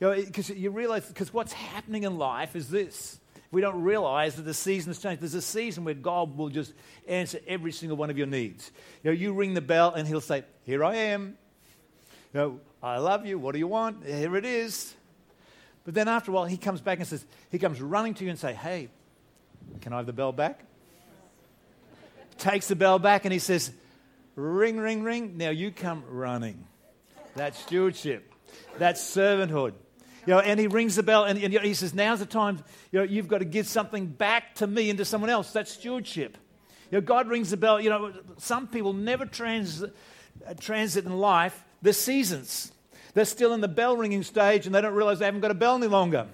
You 0.00 0.06
know, 0.06 0.16
because 0.16 0.50
you 0.50 0.70
realize, 0.70 1.06
because 1.06 1.32
what's 1.32 1.52
happening 1.52 2.04
in 2.04 2.18
life 2.18 2.54
is 2.54 2.68
this 2.70 3.18
we 3.50 3.60
don't 3.60 3.82
realize 3.82 4.36
that 4.36 4.42
the 4.42 4.54
seasons 4.54 4.98
change. 4.98 5.20
There's 5.20 5.34
a 5.34 5.40
season 5.40 5.84
where 5.84 5.94
God 5.94 6.36
will 6.36 6.50
just 6.50 6.74
answer 7.06 7.38
every 7.46 7.72
single 7.72 7.96
one 7.96 8.10
of 8.10 8.18
your 8.18 8.26
needs. 8.26 8.70
You 9.02 9.10
know, 9.10 9.14
you 9.14 9.32
ring 9.32 9.54
the 9.54 9.62
bell 9.62 9.94
and 9.94 10.06
He'll 10.06 10.20
say, 10.20 10.44
Here 10.64 10.84
I 10.84 10.96
am. 10.96 11.38
You 12.34 12.40
know, 12.40 12.60
I 12.82 12.98
love 12.98 13.24
you. 13.24 13.38
What 13.38 13.52
do 13.52 13.58
you 13.58 13.66
want? 13.66 14.04
Here 14.04 14.36
it 14.36 14.44
is. 14.44 14.94
But 15.84 15.94
then 15.94 16.08
after 16.08 16.30
a 16.30 16.34
while, 16.34 16.44
He 16.44 16.58
comes 16.58 16.82
back 16.82 16.98
and 16.98 17.08
says, 17.08 17.24
He 17.50 17.58
comes 17.58 17.80
running 17.80 18.14
to 18.14 18.24
you 18.24 18.30
and 18.30 18.38
say, 18.38 18.52
Hey, 18.52 18.88
can 19.80 19.94
I 19.94 19.96
have 19.96 20.06
the 20.06 20.12
bell 20.12 20.32
back? 20.32 20.60
Takes 22.36 22.68
the 22.68 22.76
bell 22.76 22.98
back 22.98 23.24
and 23.24 23.32
He 23.32 23.38
says, 23.38 23.72
Ring, 24.36 24.76
ring, 24.78 25.02
ring. 25.02 25.38
Now 25.38 25.50
you 25.50 25.70
come 25.70 26.04
running. 26.06 26.66
That's 27.34 27.58
stewardship. 27.58 28.30
That's 28.78 29.02
servanthood. 29.02 29.72
You 30.26 30.34
know, 30.34 30.40
and 30.40 30.58
he 30.60 30.66
rings 30.66 30.96
the 30.96 31.02
bell 31.02 31.24
and, 31.24 31.38
and 31.42 31.54
he 31.54 31.74
says, 31.74 31.94
Now's 31.94 32.18
the 32.18 32.26
time, 32.26 32.62
you 32.92 32.98
know, 32.98 33.04
you've 33.04 33.28
got 33.28 33.38
to 33.38 33.44
give 33.44 33.66
something 33.66 34.06
back 34.06 34.54
to 34.56 34.66
me 34.66 34.90
and 34.90 34.98
to 34.98 35.04
someone 35.04 35.30
else. 35.30 35.52
That's 35.52 35.72
stewardship. 35.72 36.36
You 36.90 36.98
know, 36.98 37.02
God 37.02 37.28
rings 37.28 37.50
the 37.50 37.56
bell. 37.56 37.80
You 37.80 37.90
know, 37.90 38.12
some 38.38 38.66
people 38.66 38.92
never 38.92 39.26
trans, 39.26 39.82
uh, 39.82 39.88
transit 40.60 41.04
in 41.04 41.18
life 41.18 41.64
the 41.82 41.92
seasons. 41.92 42.72
They're 43.14 43.24
still 43.24 43.52
in 43.54 43.60
the 43.60 43.68
bell 43.68 43.96
ringing 43.96 44.22
stage 44.22 44.66
and 44.66 44.74
they 44.74 44.80
don't 44.80 44.94
realize 44.94 45.18
they 45.18 45.24
haven't 45.24 45.40
got 45.40 45.50
a 45.50 45.54
bell 45.54 45.76
any 45.76 45.86
longer. 45.86 46.26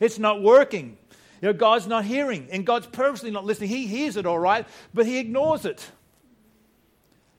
It's 0.00 0.18
not 0.18 0.42
working. 0.42 0.96
You 1.40 1.48
know, 1.48 1.52
God's 1.52 1.86
not 1.86 2.04
hearing 2.04 2.48
and 2.50 2.64
God's 2.64 2.86
purposely 2.86 3.30
not 3.30 3.44
listening. 3.44 3.70
He 3.70 3.86
hears 3.86 4.16
it 4.16 4.26
all 4.26 4.38
right, 4.38 4.66
but 4.92 5.06
he 5.06 5.18
ignores 5.18 5.64
it. 5.64 5.90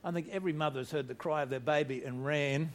I 0.04 0.12
think 0.12 0.28
every 0.30 0.52
mother 0.52 0.80
has 0.80 0.90
heard 0.90 1.08
the 1.08 1.14
cry 1.14 1.42
of 1.42 1.50
their 1.50 1.60
baby 1.60 2.04
and 2.04 2.24
ran 2.24 2.70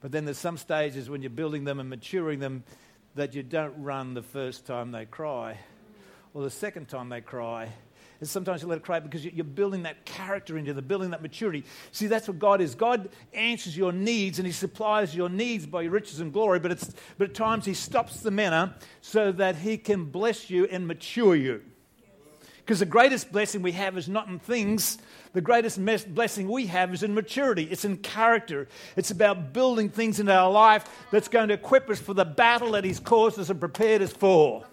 but 0.00 0.12
then 0.12 0.24
there's 0.24 0.38
some 0.38 0.56
stages 0.56 1.10
when 1.10 1.22
you're 1.22 1.30
building 1.30 1.64
them 1.64 1.80
and 1.80 1.90
maturing 1.90 2.38
them 2.38 2.62
that 3.14 3.34
you 3.34 3.42
don't 3.42 3.74
run 3.82 4.14
the 4.14 4.22
first 4.22 4.64
time 4.64 4.92
they 4.92 5.04
cry 5.04 5.58
or 6.34 6.42
the 6.42 6.50
second 6.50 6.88
time 6.88 7.08
they 7.08 7.20
cry. 7.20 7.68
And 8.20 8.28
sometimes 8.28 8.62
you 8.62 8.68
let 8.68 8.78
it 8.78 8.84
cry 8.84 8.98
because 8.98 9.24
you're 9.24 9.44
building 9.44 9.84
that 9.84 10.04
character 10.04 10.58
into 10.58 10.74
them, 10.74 10.84
building 10.84 11.10
that 11.10 11.22
maturity. 11.22 11.64
See, 11.92 12.08
that's 12.08 12.26
what 12.26 12.40
God 12.40 12.60
is. 12.60 12.74
God 12.74 13.10
answers 13.32 13.76
your 13.76 13.92
needs 13.92 14.38
and 14.40 14.46
He 14.46 14.52
supplies 14.52 15.14
your 15.14 15.28
needs 15.28 15.66
by 15.66 15.84
riches 15.84 16.18
and 16.18 16.32
glory, 16.32 16.58
but, 16.58 16.72
it's, 16.72 16.94
but 17.16 17.28
at 17.28 17.34
times 17.34 17.64
He 17.64 17.74
stops 17.74 18.20
the 18.20 18.32
manna 18.32 18.74
so 19.00 19.30
that 19.32 19.56
He 19.56 19.78
can 19.78 20.06
bless 20.06 20.50
you 20.50 20.64
and 20.66 20.86
mature 20.86 21.36
you. 21.36 21.62
Because 22.68 22.80
the 22.80 22.84
greatest 22.84 23.32
blessing 23.32 23.62
we 23.62 23.72
have 23.72 23.96
is 23.96 24.10
not 24.10 24.28
in 24.28 24.38
things. 24.38 24.98
The 25.32 25.40
greatest 25.40 25.78
mes- 25.78 26.04
blessing 26.04 26.50
we 26.50 26.66
have 26.66 26.92
is 26.92 27.02
in 27.02 27.14
maturity. 27.14 27.62
It's 27.62 27.86
in 27.86 27.96
character. 27.96 28.68
It's 28.94 29.10
about 29.10 29.54
building 29.54 29.88
things 29.88 30.20
in 30.20 30.28
our 30.28 30.50
life 30.50 30.84
that's 31.10 31.28
going 31.28 31.48
to 31.48 31.54
equip 31.54 31.88
us 31.88 31.98
for 31.98 32.12
the 32.12 32.26
battle 32.26 32.72
that 32.72 32.84
He's 32.84 33.00
caused 33.00 33.38
us 33.38 33.48
and 33.48 33.58
prepared 33.58 34.02
us 34.02 34.12
for. 34.12 34.66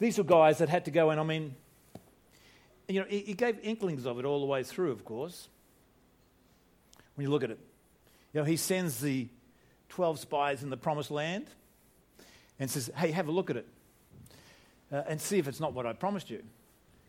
These 0.00 0.18
were 0.18 0.24
guys 0.24 0.58
that 0.58 0.68
had 0.68 0.86
to 0.86 0.90
go 0.90 1.12
in. 1.12 1.20
I 1.20 1.22
mean, 1.22 1.54
you 2.88 2.98
know, 2.98 3.06
he, 3.08 3.20
he 3.20 3.34
gave 3.34 3.60
inklings 3.62 4.04
of 4.04 4.18
it 4.18 4.24
all 4.24 4.40
the 4.40 4.46
way 4.46 4.64
through, 4.64 4.90
of 4.90 5.04
course. 5.04 5.46
When 7.14 7.24
you 7.24 7.30
look 7.30 7.44
at 7.44 7.52
it, 7.52 7.60
you 8.32 8.40
know, 8.40 8.44
he 8.44 8.56
sends 8.56 8.98
the 8.98 9.28
12 9.90 10.18
spies 10.18 10.64
in 10.64 10.70
the 10.70 10.76
promised 10.76 11.12
land 11.12 11.46
and 12.58 12.68
says, 12.68 12.90
hey, 12.96 13.12
have 13.12 13.28
a 13.28 13.30
look 13.30 13.48
at 13.48 13.56
it 13.56 13.68
uh, 14.92 15.02
and 15.08 15.20
see 15.20 15.38
if 15.38 15.48
it's 15.48 15.60
not 15.60 15.72
what 15.72 15.86
I 15.86 15.92
promised 15.92 16.30
you. 16.30 16.42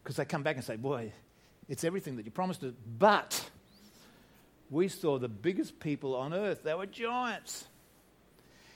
Because 0.03 0.15
they 0.15 0.25
come 0.25 0.43
back 0.43 0.55
and 0.55 0.65
say, 0.65 0.75
Boy, 0.75 1.11
it's 1.67 1.83
everything 1.83 2.15
that 2.17 2.25
you 2.25 2.31
promised 2.31 2.63
us. 2.63 2.73
But 2.97 3.49
we 4.69 4.87
saw 4.87 5.17
the 5.17 5.29
biggest 5.29 5.79
people 5.79 6.15
on 6.15 6.33
earth. 6.33 6.63
They 6.63 6.73
were 6.73 6.85
giants. 6.85 7.65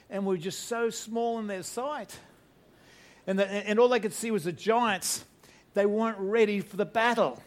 And 0.09 0.25
we 0.25 0.35
were 0.35 0.41
just 0.41 0.67
so 0.67 0.89
small 0.89 1.39
in 1.39 1.47
their 1.47 1.63
sight. 1.63 2.17
And, 3.27 3.39
the, 3.39 3.47
and 3.47 3.79
all 3.79 3.87
they 3.87 3.99
could 3.99 4.13
see 4.13 4.31
was 4.31 4.43
the 4.43 4.51
giants. 4.51 5.23
They 5.73 5.85
weren't 5.85 6.17
ready 6.19 6.59
for 6.59 6.75
the 6.75 6.85
battle. 6.85 7.41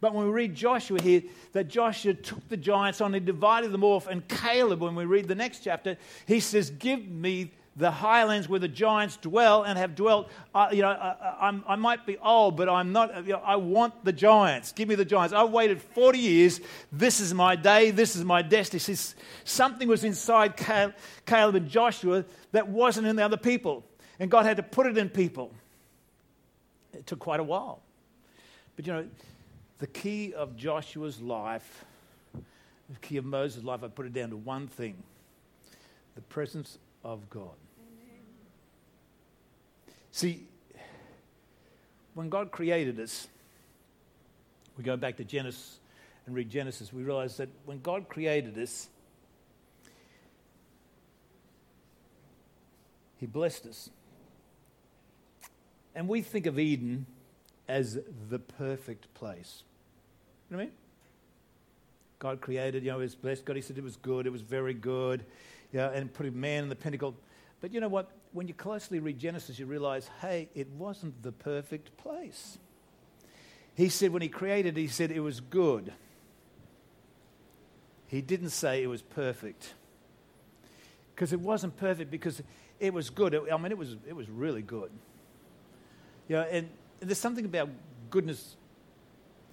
But 0.00 0.14
when 0.14 0.26
we 0.26 0.32
read 0.32 0.54
Joshua 0.54 1.02
here, 1.02 1.22
that 1.52 1.68
Joshua 1.68 2.14
took 2.14 2.48
the 2.48 2.56
giants 2.56 3.00
on, 3.00 3.14
he 3.14 3.20
divided 3.20 3.72
them 3.72 3.82
off. 3.82 4.06
And 4.06 4.26
Caleb, 4.28 4.80
when 4.80 4.94
we 4.94 5.04
read 5.04 5.26
the 5.26 5.34
next 5.34 5.64
chapter, 5.64 5.96
he 6.26 6.38
says, 6.38 6.70
Give 6.70 7.04
me 7.08 7.50
the 7.78 7.92
highlands 7.92 8.48
where 8.48 8.58
the 8.58 8.68
giants 8.68 9.16
dwell 9.16 9.62
and 9.62 9.78
have 9.78 9.94
dwelt. 9.94 10.28
Uh, 10.52 10.68
you 10.72 10.82
know, 10.82 10.88
I, 10.88 11.60
I, 11.66 11.76
might 11.76 12.04
be 12.04 12.18
old, 12.18 12.56
but 12.56 12.68
I'm 12.68 12.92
not. 12.92 13.24
You 13.24 13.34
know, 13.34 13.42
I 13.44 13.54
want 13.56 14.04
the 14.04 14.12
giants. 14.12 14.72
Give 14.72 14.88
me 14.88 14.96
the 14.96 15.04
giants. 15.04 15.32
I've 15.32 15.50
waited 15.50 15.80
40 15.80 16.18
years. 16.18 16.60
This 16.90 17.20
is 17.20 17.32
my 17.32 17.54
day. 17.54 17.92
This 17.92 18.16
is 18.16 18.24
my 18.24 18.42
destiny. 18.42 18.80
See, 18.80 19.14
something 19.44 19.86
was 19.86 20.02
inside 20.02 20.56
Caleb 20.56 21.54
and 21.54 21.68
Joshua 21.68 22.24
that 22.50 22.68
wasn't 22.68 23.06
in 23.06 23.14
the 23.14 23.24
other 23.24 23.36
people, 23.36 23.84
and 24.18 24.28
God 24.28 24.44
had 24.44 24.56
to 24.56 24.64
put 24.64 24.86
it 24.86 24.98
in 24.98 25.08
people. 25.08 25.52
It 26.92 27.06
took 27.06 27.20
quite 27.20 27.38
a 27.38 27.44
while, 27.44 27.80
but 28.74 28.86
you 28.86 28.92
know, 28.92 29.06
the 29.78 29.86
key 29.86 30.34
of 30.34 30.56
Joshua's 30.56 31.20
life, 31.20 31.84
the 32.34 32.98
key 33.00 33.18
of 33.18 33.24
Moses' 33.24 33.62
life, 33.62 33.84
I 33.84 33.88
put 33.88 34.06
it 34.06 34.12
down 34.12 34.30
to 34.30 34.36
one 34.36 34.66
thing: 34.66 34.96
the 36.16 36.22
presence 36.22 36.78
of 37.04 37.30
God. 37.30 37.54
See, 40.18 40.42
when 42.14 42.28
God 42.28 42.50
created 42.50 42.98
us, 42.98 43.28
we 44.76 44.82
go 44.82 44.96
back 44.96 45.16
to 45.18 45.24
Genesis 45.24 45.78
and 46.26 46.34
read 46.34 46.50
Genesis, 46.50 46.92
we 46.92 47.04
realize 47.04 47.36
that 47.36 47.48
when 47.66 47.80
God 47.82 48.08
created 48.08 48.58
us, 48.58 48.88
He 53.18 53.26
blessed 53.26 53.66
us. 53.66 53.90
And 55.94 56.08
we 56.08 56.22
think 56.22 56.46
of 56.46 56.58
Eden 56.58 57.06
as 57.68 58.00
the 58.28 58.40
perfect 58.40 59.14
place. 59.14 59.62
You 60.50 60.56
know 60.56 60.58
what 60.58 60.62
I 60.62 60.66
mean? 60.66 60.74
God 62.18 62.40
created, 62.40 62.82
you 62.82 62.90
know, 62.90 62.98
it 62.98 63.02
was 63.02 63.14
blessed. 63.14 63.44
God, 63.44 63.54
He 63.54 63.62
said 63.62 63.78
it 63.78 63.84
was 63.84 63.94
good, 63.94 64.26
it 64.26 64.32
was 64.32 64.42
very 64.42 64.74
good, 64.74 65.24
you 65.72 65.78
know, 65.78 65.92
and 65.94 66.12
put 66.12 66.26
a 66.26 66.32
man 66.32 66.64
in 66.64 66.68
the 66.68 66.74
pinnacle. 66.74 67.14
But 67.60 67.72
you 67.72 67.78
know 67.78 67.86
what? 67.86 68.10
When 68.32 68.48
you 68.48 68.54
closely 68.54 69.00
read 69.00 69.18
Genesis, 69.18 69.58
you 69.58 69.66
realize, 69.66 70.08
hey, 70.20 70.48
it 70.54 70.68
wasn't 70.70 71.22
the 71.22 71.32
perfect 71.32 71.96
place. 71.96 72.58
He 73.74 73.88
said, 73.88 74.12
when 74.12 74.22
he 74.22 74.28
created, 74.28 74.76
he 74.76 74.88
said 74.88 75.10
it 75.10 75.20
was 75.20 75.40
good. 75.40 75.92
He 78.08 78.20
didn't 78.20 78.50
say 78.50 78.82
it 78.82 78.88
was 78.88 79.02
perfect. 79.02 79.74
Because 81.14 81.32
it 81.32 81.40
wasn't 81.40 81.76
perfect, 81.76 82.10
because 82.10 82.42
it 82.80 82.92
was 82.92 83.10
good. 83.10 83.34
I 83.34 83.56
mean, 83.56 83.72
it 83.72 83.78
was, 83.78 83.96
it 84.06 84.14
was 84.14 84.28
really 84.28 84.62
good. 84.62 84.90
You 86.28 86.36
know, 86.36 86.42
and 86.42 86.68
there's 87.00 87.18
something 87.18 87.44
about 87.44 87.70
goodness 88.10 88.56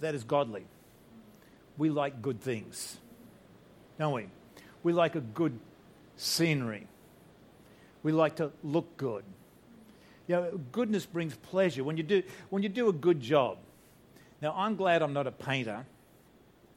that 0.00 0.14
is 0.14 0.24
godly. 0.24 0.66
We 1.78 1.90
like 1.90 2.22
good 2.22 2.40
things, 2.40 2.98
don't 3.98 4.12
we? 4.12 4.26
We 4.82 4.92
like 4.92 5.14
a 5.14 5.20
good 5.20 5.58
scenery. 6.16 6.86
We 8.06 8.12
like 8.12 8.36
to 8.36 8.52
look 8.62 8.96
good. 8.96 9.24
You 10.28 10.36
know, 10.36 10.60
goodness 10.70 11.04
brings 11.04 11.34
pleasure 11.34 11.82
when 11.82 11.96
you 11.96 12.04
do, 12.04 12.22
when 12.50 12.62
you 12.62 12.68
do 12.68 12.88
a 12.88 12.92
good 12.92 13.20
job. 13.20 13.58
Now, 14.40 14.54
I'm 14.56 14.76
glad 14.76 15.02
I'm 15.02 15.12
not 15.12 15.26
a 15.26 15.32
painter. 15.32 15.84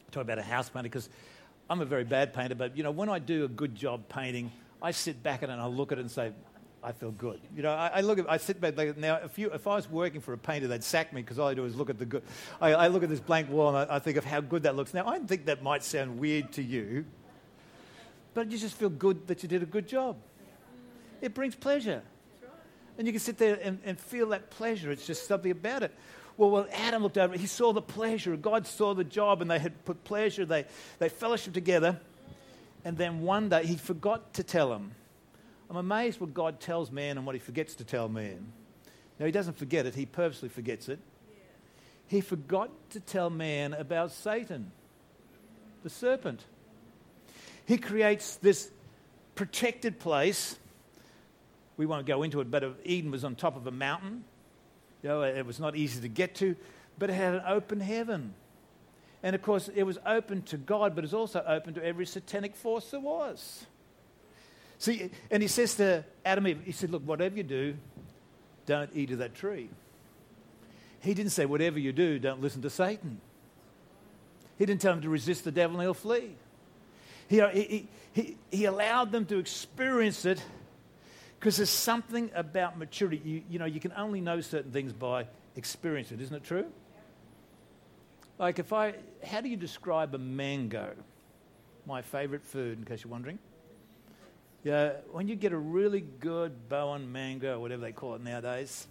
Talk 0.10 0.24
about 0.24 0.40
a 0.40 0.42
house 0.42 0.70
painter 0.70 0.90
because 0.90 1.08
I'm 1.70 1.82
a 1.82 1.86
very 1.86 2.04
bad 2.04 2.34
painter, 2.34 2.56
but 2.56 2.76
you 2.76 2.82
know, 2.82 2.90
when 2.90 3.10
I 3.10 3.20
do 3.20 3.46
a 3.46 3.48
good 3.48 3.76
job 3.76 4.10
painting, 4.10 4.52
I 4.82 4.90
sit 4.90 5.22
back 5.22 5.44
at 5.44 5.50
it 5.50 5.52
and 5.52 5.62
I 5.62 5.68
look 5.68 5.92
at 5.92 6.00
it 6.00 6.02
and 6.02 6.10
say, 6.10 6.32
I 6.84 6.94
feel 6.94 7.12
good. 7.12 7.40
You 7.56 7.62
know, 7.62 7.74
I, 7.74 7.92
I 7.98 8.02
look 8.02 8.18
at, 8.18 8.28
I 8.28 8.38
sit 8.38 8.60
back 8.60 8.76
like, 8.76 8.98
now. 8.98 9.18
If 9.18 9.38
you, 9.38 9.52
if 9.52 9.68
I 9.68 9.76
was 9.76 9.88
working 9.88 10.22
for 10.22 10.34
a 10.34 10.38
painter, 10.40 10.68
they'd 10.68 10.84
sack 10.84 11.14
me 11.14 11.22
because 11.22 11.38
all 11.38 11.48
I 11.48 11.54
do 11.54 11.64
is 11.64 11.76
look 11.76 11.92
at 11.92 12.00
the 12.00 12.06
good. 12.06 12.24
I, 12.60 12.74
I 12.74 12.88
look 12.88 13.04
at 13.04 13.10
this 13.10 13.20
blank 13.20 13.52
wall 13.52 13.70
and 13.76 13.78
I, 13.78 13.98
I, 13.98 14.00
think 14.00 14.18
of 14.18 14.26
how 14.26 14.42
good 14.42 14.64
that 14.64 14.76
looks. 14.76 14.96
Now, 14.96 15.08
I 15.08 15.20
think 15.20 15.46
that 15.46 15.62
might 15.62 15.84
sound 15.84 16.18
weird 16.18 16.52
to 16.54 16.64
you, 16.64 17.06
but 18.34 18.52
you 18.52 18.58
just 18.58 18.76
feel 18.76 18.90
good 18.90 19.28
that 19.28 19.44
you 19.44 19.50
did 19.50 19.62
a 19.62 19.68
good 19.68 19.88
job. 19.88 20.16
It 21.22 21.34
brings 21.34 21.56
pleasure. 21.56 22.02
And 22.98 23.08
you 23.08 23.14
can 23.14 23.20
sit 23.20 23.38
there 23.38 23.58
and, 23.62 23.80
and 23.86 24.00
feel 24.00 24.30
that 24.30 24.50
pleasure. 24.50 24.92
It's 24.92 25.08
just 25.08 25.28
something 25.28 25.52
about 25.52 25.84
it. 25.84 25.94
Well, 26.38 26.52
when 26.52 26.68
Adam 26.70 27.04
looked 27.04 27.18
over, 27.18 27.38
he 27.38 27.48
saw 27.48 27.74
the 27.74 27.82
pleasure. 27.82 28.36
God 28.38 28.68
saw 28.68 28.94
the 28.94 29.04
job, 29.04 29.42
and 29.42 29.50
they 29.50 29.60
had 29.60 29.86
put 29.86 30.04
pleasure. 30.04 30.46
They, 30.46 30.66
they 30.98 31.10
fellowship 31.10 31.54
together. 31.54 32.00
And 32.86 32.98
then 32.98 33.22
one 33.22 33.50
day, 33.50 33.66
he 33.66 33.76
forgot 33.76 34.34
to 34.36 34.44
tell 34.44 34.74
him. 34.74 34.92
I'm 35.70 35.76
amazed 35.76 36.20
what 36.20 36.34
God 36.34 36.60
tells 36.60 36.92
man 36.92 37.18
and 37.18 37.26
what 37.26 37.36
he 37.36 37.40
forgets 37.40 37.76
to 37.76 37.84
tell 37.84 38.10
man. 38.10 38.52
Now, 39.20 39.26
he 39.26 39.32
doesn't 39.32 39.58
forget 39.58 39.86
it, 39.86 39.96
he 39.96 40.06
purposely 40.06 40.50
forgets 40.50 40.90
it. 40.90 41.00
He 42.08 42.22
forgot 42.22 42.72
to 42.92 43.00
tell 43.00 43.30
man 43.30 43.74
about 43.74 44.12
Satan, 44.12 44.72
the 45.84 45.90
serpent. 45.90 46.44
He 47.66 47.78
creates 47.78 48.38
this 48.38 48.72
protected 49.36 50.00
place. 50.00 50.58
We 51.80 51.86
won't 51.86 52.06
go 52.06 52.24
into 52.24 52.42
it, 52.42 52.52
but 52.52 52.66
Eden 52.84 53.10
was 53.10 53.24
on 53.24 53.36
top 53.36 53.56
of 53.56 53.66
a 53.66 53.72
mountain. 53.72 54.26
You 55.02 55.08
know, 55.08 55.22
it 55.22 55.46
was 55.46 55.62
not 55.62 55.78
easy 55.78 56.02
to 56.02 56.10
get 56.10 56.36
to, 56.36 56.58
but 56.98 57.10
it 57.10 57.14
had 57.14 57.36
an 57.36 57.42
open 57.48 57.80
heaven. 57.80 58.34
And 59.24 59.34
of 59.34 59.42
course, 59.42 59.70
it 59.74 59.84
was 59.84 59.98
open 60.06 60.42
to 60.42 60.58
God, 60.58 60.94
but 60.94 61.06
it 61.06 61.08
was 61.08 61.14
also 61.14 61.42
open 61.48 61.76
to 61.76 61.86
every 61.86 62.06
satanic 62.06 62.58
force 62.58 62.92
there 62.92 63.00
was. 63.00 63.66
See, 64.78 65.10
and 65.32 65.42
he 65.42 65.48
says 65.48 65.76
to 65.76 66.04
Adam 66.26 66.44
he 66.44 66.74
said, 66.74 66.90
Look, 66.90 67.08
whatever 67.08 67.38
you 67.38 67.44
do, 67.44 67.78
don't 68.66 68.90
eat 68.94 69.12
of 69.12 69.20
that 69.20 69.34
tree. 69.34 69.70
He 71.00 71.14
didn't 71.14 71.32
say, 71.32 71.46
Whatever 71.46 71.80
you 71.80 71.94
do, 71.94 72.20
don't 72.20 72.42
listen 72.42 72.62
to 72.64 72.70
Satan. 72.70 73.22
He 74.58 74.66
didn't 74.66 74.82
tell 74.82 74.92
them 74.92 75.04
to 75.04 75.10
resist 75.10 75.46
the 75.46 75.52
devil 75.54 75.78
and 75.78 75.84
he'll 75.84 75.94
flee. 75.94 76.36
He, 77.30 77.40
he, 77.40 77.88
he, 78.12 78.38
he 78.52 78.66
allowed 78.66 79.14
them 79.14 79.26
to 79.28 79.38
experience 79.38 80.26
it 80.26 80.44
because 81.40 81.56
there's 81.56 81.70
something 81.70 82.30
about 82.36 82.78
maturity. 82.78 83.22
You, 83.24 83.44
you 83.50 83.60
know, 83.60 83.66
you 83.66 83.80
can 83.80 83.94
only 83.94 84.20
know 84.20 84.42
certain 84.42 84.72
things 84.72 84.92
by 84.92 85.28
experience 85.56 86.12
it, 86.12 86.20
isn't 86.20 86.36
it 86.36 86.44
true? 86.44 86.66
Like 88.38 88.60
if 88.60 88.74
I, 88.74 88.96
how 89.24 89.40
do 89.42 89.48
you 89.50 89.56
describe 89.56 90.14
a 90.14 90.18
mango? 90.18 90.94
My 91.86 92.02
favorite 92.02 92.44
food, 92.44 92.78
in 92.78 92.84
case 92.84 93.04
you're 93.04 93.12
wondering. 93.12 93.40
Yeah, 94.64 94.92
when 95.12 95.30
you 95.30 95.36
get 95.36 95.54
a 95.54 95.58
really 95.58 96.02
good 96.02 96.68
Bowen 96.68 97.12
mango, 97.12 97.56
or 97.56 97.60
whatever 97.60 97.82
they 97.82 97.94
call 97.94 98.16
it 98.16 98.22
nowadays. 98.22 98.86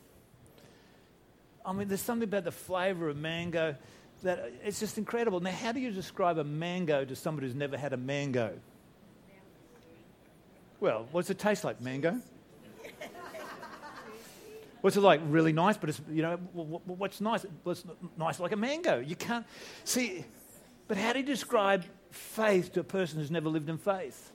I 1.64 1.72
mean, 1.74 1.88
there's 1.88 2.00
something 2.00 2.26
about 2.26 2.44
the 2.44 2.50
flavour 2.50 3.10
of 3.10 3.18
mango 3.18 3.76
that 4.22 4.50
it's 4.64 4.80
just 4.80 4.96
incredible. 4.96 5.40
Now, 5.40 5.50
how 5.50 5.72
do 5.72 5.80
you 5.80 5.90
describe 5.90 6.38
a 6.38 6.44
mango 6.44 7.04
to 7.04 7.14
somebody 7.14 7.46
who's 7.46 7.54
never 7.54 7.76
had 7.76 7.92
a 7.92 7.98
mango? 7.98 8.58
Well, 10.80 11.06
what's 11.12 11.28
it 11.28 11.38
taste 11.38 11.62
like, 11.64 11.80
mango? 11.82 12.20
What's 14.80 14.96
it 14.96 15.00
like? 15.00 15.20
Really 15.26 15.52
nice, 15.52 15.76
but 15.76 15.88
it's, 15.90 16.00
you 16.10 16.22
know, 16.22 16.36
what's 16.36 17.20
nice? 17.20 17.44
What's 17.64 17.84
nice 18.16 18.38
like 18.38 18.52
a 18.52 18.56
mango? 18.56 19.00
You 19.00 19.16
can't 19.16 19.46
see, 19.84 20.24
but 20.86 20.96
how 20.96 21.12
do 21.12 21.18
you 21.18 21.24
describe 21.24 21.84
faith 22.10 22.72
to 22.74 22.80
a 22.80 22.84
person 22.84 23.18
who's 23.18 23.30
never 23.30 23.48
lived 23.48 23.68
in 23.68 23.78
faith? 23.78 24.32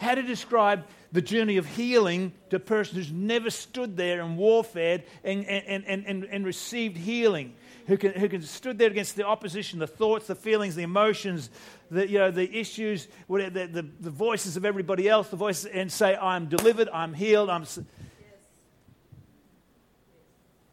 How 0.00 0.14
to 0.14 0.22
describe 0.22 0.84
the 1.10 1.22
journey 1.22 1.56
of 1.56 1.66
healing 1.66 2.32
to 2.50 2.56
a 2.56 2.60
person 2.60 2.96
who's 2.96 3.10
never 3.10 3.50
stood 3.50 3.96
there 3.96 4.20
and 4.20 4.38
warfared 4.38 5.02
and, 5.24 5.44
and, 5.46 5.84
and, 5.86 6.06
and, 6.06 6.24
and 6.24 6.46
received 6.46 6.96
healing, 6.96 7.54
who 7.88 7.96
can, 7.96 8.12
who 8.12 8.28
can 8.28 8.42
stood 8.42 8.78
there 8.78 8.90
against 8.90 9.16
the 9.16 9.26
opposition, 9.26 9.80
the 9.80 9.86
thoughts, 9.88 10.28
the 10.28 10.36
feelings, 10.36 10.76
the 10.76 10.82
emotions, 10.82 11.50
the, 11.90 12.08
you 12.08 12.18
know, 12.18 12.30
the 12.30 12.56
issues, 12.56 13.08
the, 13.28 13.68
the, 13.72 13.88
the 14.00 14.10
voices 14.10 14.56
of 14.56 14.64
everybody 14.64 15.08
else, 15.08 15.28
the 15.28 15.36
voices, 15.36 15.64
and 15.66 15.90
say, 15.90 16.14
I'm 16.14 16.46
delivered, 16.46 16.88
I'm 16.92 17.14
healed, 17.14 17.50
I'm. 17.50 17.64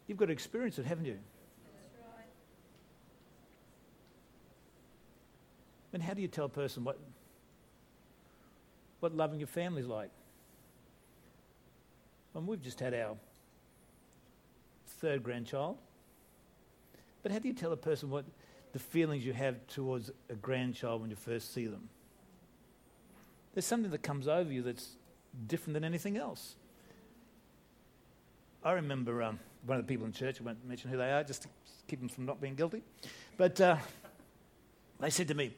You've 0.07 0.17
got 0.17 0.25
to 0.25 0.31
experience 0.31 0.77
it, 0.77 0.85
haven't 0.85 1.05
you? 1.05 1.13
Right. 1.13 2.25
And 5.93 6.03
how 6.03 6.13
do 6.13 6.21
you 6.21 6.27
tell 6.27 6.45
a 6.45 6.49
person 6.49 6.83
what, 6.83 6.99
what 8.99 9.15
loving 9.15 9.39
your 9.39 9.47
family 9.47 9.81
is 9.81 9.87
like? 9.87 10.11
And 12.35 12.45
we've 12.45 12.61
just 12.61 12.79
had 12.79 12.93
our 12.93 13.15
third 14.99 15.23
grandchild. 15.23 15.77
But 17.23 17.31
how 17.31 17.39
do 17.39 17.47
you 17.47 17.53
tell 17.53 17.71
a 17.71 17.77
person 17.77 18.09
what 18.09 18.25
the 18.73 18.79
feelings 18.79 19.25
you 19.25 19.33
have 19.33 19.55
towards 19.67 20.11
a 20.29 20.35
grandchild 20.35 21.01
when 21.01 21.09
you 21.09 21.15
first 21.15 21.53
see 21.53 21.65
them? 21.65 21.89
There's 23.53 23.65
something 23.65 23.89
that 23.91 24.03
comes 24.03 24.27
over 24.27 24.51
you 24.51 24.61
that's 24.61 24.89
different 25.47 25.73
than 25.75 25.85
anything 25.85 26.17
else. 26.17 26.55
I 28.63 28.73
remember 28.73 29.23
um, 29.23 29.39
one 29.65 29.79
of 29.79 29.85
the 29.85 29.91
people 29.91 30.05
in 30.05 30.11
church, 30.11 30.39
I 30.39 30.43
won't 30.43 30.65
mention 30.65 30.89
who 30.89 30.97
they 30.97 31.11
are, 31.11 31.23
just 31.23 31.43
to 31.43 31.47
keep 31.87 31.99
them 31.99 32.09
from 32.09 32.25
not 32.25 32.39
being 32.39 32.55
guilty. 32.55 32.83
But 33.37 33.59
uh, 33.59 33.77
they 34.99 35.09
said 35.09 35.27
to 35.29 35.33
me, 35.33 35.53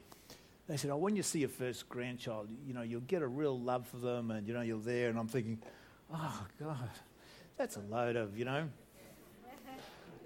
they 0.68 0.78
said, 0.78 0.92
oh, 0.92 0.98
when 0.98 1.16
you 1.16 1.24
see 1.24 1.40
your 1.40 1.50
first 1.50 1.88
grandchild, 1.88 2.50
you 2.66 2.74
know, 2.74 2.82
you'll 2.82 3.02
get 3.02 3.22
a 3.22 3.28
real 3.28 3.58
love 3.58 3.88
for 3.88 3.98
them 3.98 4.32
and, 4.32 4.48
you 4.48 4.54
know, 4.54 4.62
you're 4.62 4.80
there. 4.80 5.10
And 5.10 5.18
I'm 5.18 5.28
thinking, 5.28 5.60
oh, 6.14 6.46
God, 6.60 6.90
that's 7.58 7.78
a 7.78 7.82
load 7.82 8.16
of, 8.16 8.38
you 8.38 8.46
know. 8.46 8.68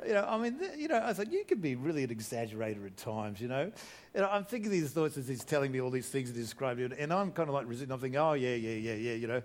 You 0.03 0.13
know, 0.13 0.25
I 0.27 0.35
mean, 0.39 0.59
you 0.79 0.87
know, 0.87 0.99
I 0.99 1.13
thought 1.13 1.31
you 1.31 1.45
can 1.45 1.59
be 1.59 1.75
really 1.75 2.03
an 2.03 2.09
exaggerator 2.09 2.87
at 2.87 2.97
times, 2.97 3.39
you 3.39 3.47
know. 3.47 3.71
And 4.15 4.25
I'm 4.25 4.43
thinking 4.43 4.71
these 4.71 4.89
thoughts 4.89 5.15
as 5.15 5.27
he's 5.27 5.43
telling 5.43 5.71
me 5.71 5.79
all 5.79 5.91
these 5.91 6.09
things 6.09 6.29
and 6.29 6.35
describing 6.35 6.85
it, 6.85 6.93
and 6.97 7.13
I'm 7.13 7.31
kind 7.31 7.47
of 7.47 7.53
like 7.53 7.67
resisting. 7.67 7.91
I'm 7.91 7.99
thinking, 7.99 8.19
oh 8.19 8.33
yeah, 8.33 8.55
yeah, 8.55 8.73
yeah, 8.73 8.93
yeah, 8.95 9.13
you 9.13 9.27
know. 9.27 9.43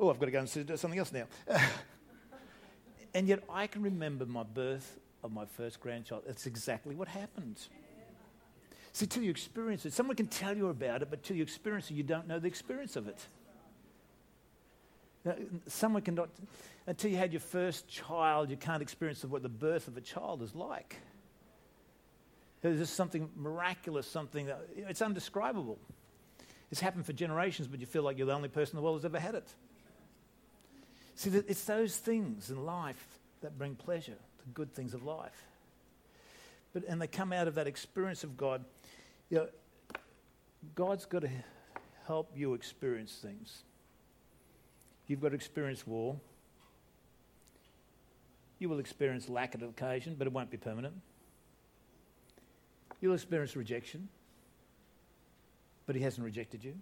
Oh, 0.00 0.10
I've 0.10 0.18
got 0.18 0.26
to 0.26 0.32
go 0.32 0.40
and 0.40 0.66
do 0.66 0.76
something 0.76 0.98
else 0.98 1.12
now. 1.12 1.26
and 3.14 3.28
yet 3.28 3.42
I 3.48 3.66
can 3.66 3.82
remember 3.82 4.26
my 4.26 4.42
birth 4.42 4.98
of 5.22 5.32
my 5.32 5.44
first 5.44 5.80
grandchild. 5.80 6.22
That's 6.26 6.46
exactly 6.46 6.94
what 6.94 7.08
happened. 7.08 7.60
See, 8.92 9.06
till 9.06 9.22
you 9.22 9.30
experience 9.30 9.86
it, 9.86 9.92
someone 9.92 10.16
can 10.16 10.26
tell 10.26 10.56
you 10.56 10.68
about 10.68 11.02
it, 11.02 11.08
but 11.10 11.22
till 11.22 11.36
you 11.36 11.42
experience 11.42 11.90
it, 11.90 11.94
you 11.94 12.02
don't 12.02 12.28
know 12.28 12.38
the 12.38 12.48
experience 12.48 12.96
of 12.96 13.08
it. 13.08 13.26
Someone 15.68 16.02
cannot, 16.02 16.28
until 16.86 17.10
you 17.10 17.16
had 17.16 17.32
your 17.32 17.40
first 17.40 17.88
child, 17.88 18.50
you 18.50 18.56
can't 18.56 18.82
experience 18.82 19.24
what 19.24 19.42
the 19.42 19.48
birth 19.48 19.88
of 19.88 19.96
a 19.96 20.00
child 20.00 20.42
is 20.42 20.54
like. 20.54 20.96
There's 22.60 22.78
just 22.78 22.94
something 22.94 23.30
miraculous, 23.36 24.06
something 24.06 24.46
that 24.46 24.60
it's 24.76 25.00
undescribable. 25.00 25.78
It's 26.70 26.80
happened 26.80 27.06
for 27.06 27.12
generations, 27.12 27.68
but 27.68 27.80
you 27.80 27.86
feel 27.86 28.02
like 28.02 28.18
you're 28.18 28.26
the 28.26 28.34
only 28.34 28.48
person 28.48 28.76
in 28.76 28.76
the 28.76 28.82
world 28.82 28.96
who's 28.96 29.04
ever 29.04 29.20
had 29.20 29.34
it. 29.34 29.48
See, 31.14 31.30
it's 31.30 31.64
those 31.64 31.96
things 31.96 32.50
in 32.50 32.64
life 32.64 33.04
that 33.42 33.58
bring 33.58 33.74
pleasure, 33.74 34.16
the 34.38 34.52
good 34.54 34.72
things 34.72 34.94
of 34.94 35.04
life. 35.04 35.44
But, 36.72 36.84
and 36.88 37.00
they 37.00 37.06
come 37.06 37.32
out 37.32 37.48
of 37.48 37.56
that 37.56 37.66
experience 37.66 38.24
of 38.24 38.36
God 38.36 38.64
you 39.32 39.38
know, 39.38 39.48
God's 40.74 41.06
got 41.06 41.22
to 41.22 41.30
help 42.06 42.30
you 42.36 42.52
experience 42.52 43.18
things. 43.22 43.62
You've 45.06 45.22
got 45.22 45.30
to 45.30 45.34
experience 45.34 45.86
war. 45.86 46.20
You 48.58 48.68
will 48.68 48.78
experience 48.78 49.30
lack 49.30 49.54
at 49.54 49.62
occasion, 49.62 50.16
but 50.18 50.26
it 50.26 50.34
won't 50.34 50.50
be 50.50 50.58
permanent. 50.58 50.92
You'll 53.00 53.14
experience 53.14 53.56
rejection, 53.56 54.10
but 55.86 55.96
He 55.96 56.02
hasn't 56.02 56.26
rejected 56.26 56.62
you. 56.62 56.74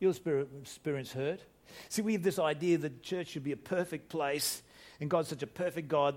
You'll 0.00 0.16
experience 0.62 1.12
hurt. 1.12 1.40
See, 1.88 2.02
we 2.02 2.12
have 2.14 2.22
this 2.22 2.38
idea 2.38 2.78
that 2.78 3.02
church 3.02 3.28
should 3.28 3.44
be 3.44 3.52
a 3.52 3.56
perfect 3.56 4.08
place, 4.08 4.62
and 5.00 5.10
God's 5.10 5.28
such 5.28 5.42
a 5.42 5.46
perfect 5.46 5.88
God 5.88 6.14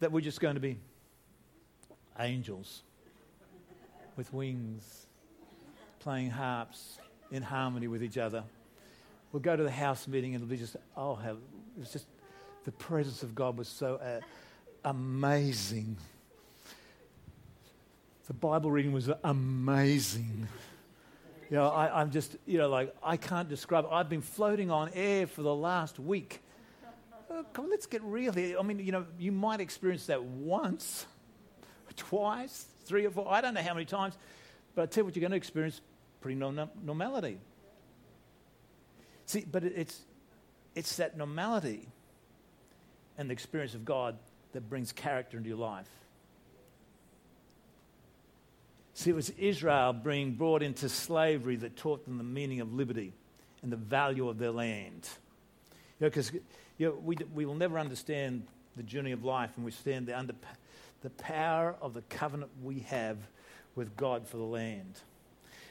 that 0.00 0.12
we're 0.12 0.20
just 0.20 0.40
going 0.40 0.54
to 0.54 0.60
be 0.60 0.78
angels 2.18 2.82
with 4.16 4.32
wings, 4.32 5.06
playing 6.00 6.30
harps 6.30 6.98
in 7.30 7.42
harmony 7.42 7.86
with 7.86 8.02
each 8.02 8.18
other. 8.18 8.42
We'll 9.32 9.40
go 9.40 9.56
to 9.56 9.62
the 9.62 9.70
house 9.70 10.08
meeting 10.08 10.34
and 10.34 10.42
it'll 10.42 10.50
be 10.50 10.56
just, 10.56 10.76
oh, 10.96 11.14
how, 11.14 11.32
it 11.32 11.38
was 11.78 11.92
just, 11.92 12.06
the 12.64 12.72
presence 12.72 13.22
of 13.22 13.34
God 13.34 13.56
was 13.56 13.68
so 13.68 13.96
uh, 13.96 14.20
amazing. 14.84 15.96
The 18.26 18.34
Bible 18.34 18.70
reading 18.70 18.92
was 18.92 19.10
amazing. 19.24 20.48
You 21.50 21.56
know, 21.56 21.68
I, 21.68 22.02
am 22.02 22.10
just, 22.10 22.36
you 22.46 22.58
know, 22.58 22.68
like, 22.68 22.94
I 23.02 23.16
can't 23.16 23.48
describe. 23.48 23.86
I've 23.90 24.10
been 24.10 24.20
floating 24.20 24.70
on 24.70 24.90
air 24.92 25.26
for 25.26 25.42
the 25.42 25.54
last 25.54 25.98
week. 25.98 26.42
Oh, 27.30 27.44
come 27.52 27.66
on, 27.66 27.70
let's 27.70 27.86
get 27.86 28.02
real 28.02 28.32
here. 28.32 28.58
I 28.58 28.62
mean, 28.62 28.78
you 28.80 28.92
know, 28.92 29.06
you 29.18 29.32
might 29.32 29.60
experience 29.60 30.06
that 30.06 30.22
once, 30.22 31.06
twice, 31.96 32.66
three 32.84 33.06
or 33.06 33.10
four, 33.10 33.30
I 33.30 33.40
don't 33.40 33.54
know 33.54 33.62
how 33.62 33.74
many 33.74 33.86
times, 33.86 34.16
but 34.74 34.82
I 34.82 34.86
tell 34.86 35.02
you 35.02 35.04
what, 35.06 35.16
you're 35.16 35.22
going 35.22 35.30
to 35.30 35.36
experience 35.36 35.80
pretty 36.20 36.38
normality. 36.38 37.38
See, 39.24 39.44
but 39.50 39.64
it's, 39.64 40.00
it's 40.74 40.96
that 40.96 41.16
normality 41.16 41.88
and 43.16 43.30
the 43.30 43.32
experience 43.32 43.74
of 43.74 43.84
God 43.84 44.18
that 44.52 44.68
brings 44.68 44.92
character 44.92 45.36
into 45.36 45.48
your 45.48 45.58
life. 45.58 45.88
See, 48.98 49.10
it 49.10 49.14
was 49.14 49.30
Israel 49.38 49.92
being 49.92 50.32
brought 50.32 50.60
into 50.60 50.88
slavery 50.88 51.54
that 51.54 51.76
taught 51.76 52.04
them 52.04 52.18
the 52.18 52.24
meaning 52.24 52.60
of 52.60 52.74
liberty 52.74 53.12
and 53.62 53.70
the 53.70 53.76
value 53.76 54.28
of 54.28 54.38
their 54.38 54.50
land. 54.50 55.08
Because 56.00 56.32
you 56.78 56.88
know, 56.88 56.98
we, 57.04 57.16
we 57.32 57.46
will 57.46 57.54
never 57.54 57.78
understand 57.78 58.42
the 58.76 58.82
journey 58.82 59.12
of 59.12 59.22
life 59.22 59.52
and 59.54 59.64
we 59.64 59.70
stand 59.70 60.10
under 60.10 60.34
the 61.02 61.10
power 61.10 61.76
of 61.80 61.94
the 61.94 62.02
covenant 62.08 62.50
we 62.60 62.80
have 62.80 63.18
with 63.76 63.96
God 63.96 64.26
for 64.26 64.36
the 64.36 64.42
land. 64.42 64.98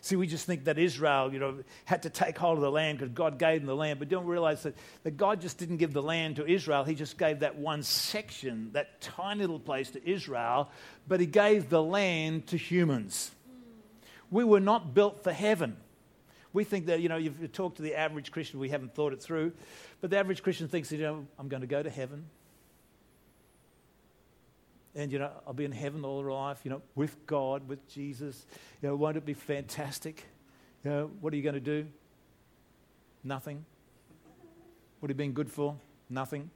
See, 0.08 0.16
we 0.16 0.26
just 0.26 0.46
think 0.46 0.64
that 0.64 0.78
Israel, 0.78 1.34
you 1.34 1.40
know, 1.40 1.64
had 1.84 2.04
to 2.04 2.10
take 2.10 2.38
hold 2.38 2.58
of 2.58 2.62
the 2.62 2.72
land 2.72 2.98
because 2.98 3.14
God 3.14 3.38
gave 3.38 3.60
them 3.60 3.68
the 3.68 3.76
land, 3.76 4.00
but 4.00 4.08
don't 4.08 4.26
realize 4.26 4.64
that, 4.64 4.74
that 5.04 5.18
God 5.18 5.42
just 5.42 5.58
didn't 5.58 5.78
give 5.78 5.92
the 5.92 6.02
land 6.02 6.38
to 6.38 6.48
Israel. 6.48 6.86
He 6.86 6.96
just 6.96 7.18
gave 7.18 7.40
that 7.42 7.58
one 7.58 7.84
section, 7.84 8.70
that 8.72 9.02
tiny 9.02 9.42
little 9.42 9.60
place 9.60 9.92
to 9.92 10.10
Israel, 10.10 10.70
but 11.10 11.20
He 11.20 11.26
gave 11.26 11.70
the 11.70 11.84
land 11.84 12.48
to 12.48 12.58
humans. 12.58 13.32
We 14.32 14.46
were 14.46 14.62
not 14.62 14.94
built 14.94 15.26
for 15.26 15.34
heaven. 15.34 15.76
We 16.54 16.64
think 16.64 16.86
that, 16.86 17.02
you 17.02 17.10
know, 17.10 17.18
if 17.18 17.42
you 17.42 17.50
talk 17.50 17.76
to 17.76 17.82
the 17.82 17.94
average 17.94 18.32
Christian, 18.32 18.62
we 18.62 18.70
haven't 18.70 18.96
thought 18.96 19.12
it 19.12 19.22
through, 19.22 19.52
but 20.00 20.10
the 20.10 20.18
average 20.18 20.42
Christian 20.42 20.70
thinks, 20.70 20.90
you 20.90 21.00
know, 21.00 21.28
I'm 21.38 21.50
going 21.50 21.62
to 21.62 21.68
go 21.68 21.84
to 21.84 21.90
heaven 21.90 22.28
and 24.98 25.12
you 25.12 25.20
know 25.20 25.30
I'll 25.46 25.54
be 25.54 25.64
in 25.64 25.72
heaven 25.72 26.04
all 26.04 26.24
my 26.24 26.32
life, 26.32 26.60
you 26.64 26.72
know, 26.72 26.82
with 26.96 27.26
God, 27.26 27.68
with 27.70 27.88
Jesus. 27.88 28.46
You 28.82 28.90
know, 28.90 28.96
won't 28.96 29.16
it 29.16 29.26
be 29.26 29.34
fantastic? 29.34 30.26
You 30.84 30.92
know, 30.92 31.12
what 31.22 31.32
are 31.32 31.38
you 31.38 31.44
going 31.44 31.56
to 31.56 31.62
do? 31.62 31.88
Nothing. 33.24 33.64
What 35.00 35.10
have 35.10 35.16
you 35.16 35.24
been 35.24 35.34
good 35.34 35.52
for? 35.52 35.76
Nothing. 36.10 36.50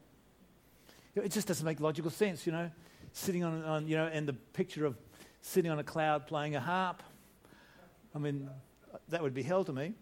You 1.13 1.21
know, 1.21 1.25
it 1.25 1.31
just 1.31 1.47
doesn't 1.47 1.65
make 1.65 1.79
logical 1.79 2.09
sense, 2.09 2.45
you 2.45 2.51
know. 2.51 2.71
Sitting 3.13 3.43
on, 3.43 3.63
on, 3.63 3.87
you 3.87 3.95
know, 3.97 4.07
and 4.07 4.27
the 4.27 4.33
picture 4.33 4.85
of 4.85 4.95
sitting 5.41 5.69
on 5.69 5.79
a 5.79 5.83
cloud 5.83 6.27
playing 6.27 6.55
a 6.55 6.59
harp. 6.59 7.03
I 8.15 8.19
mean, 8.19 8.49
that 9.09 9.21
would 9.21 9.33
be 9.33 9.43
hell 9.43 9.63
to 9.65 9.73
me. 9.73 9.93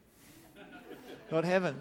Not 1.32 1.44
heaven. 1.44 1.76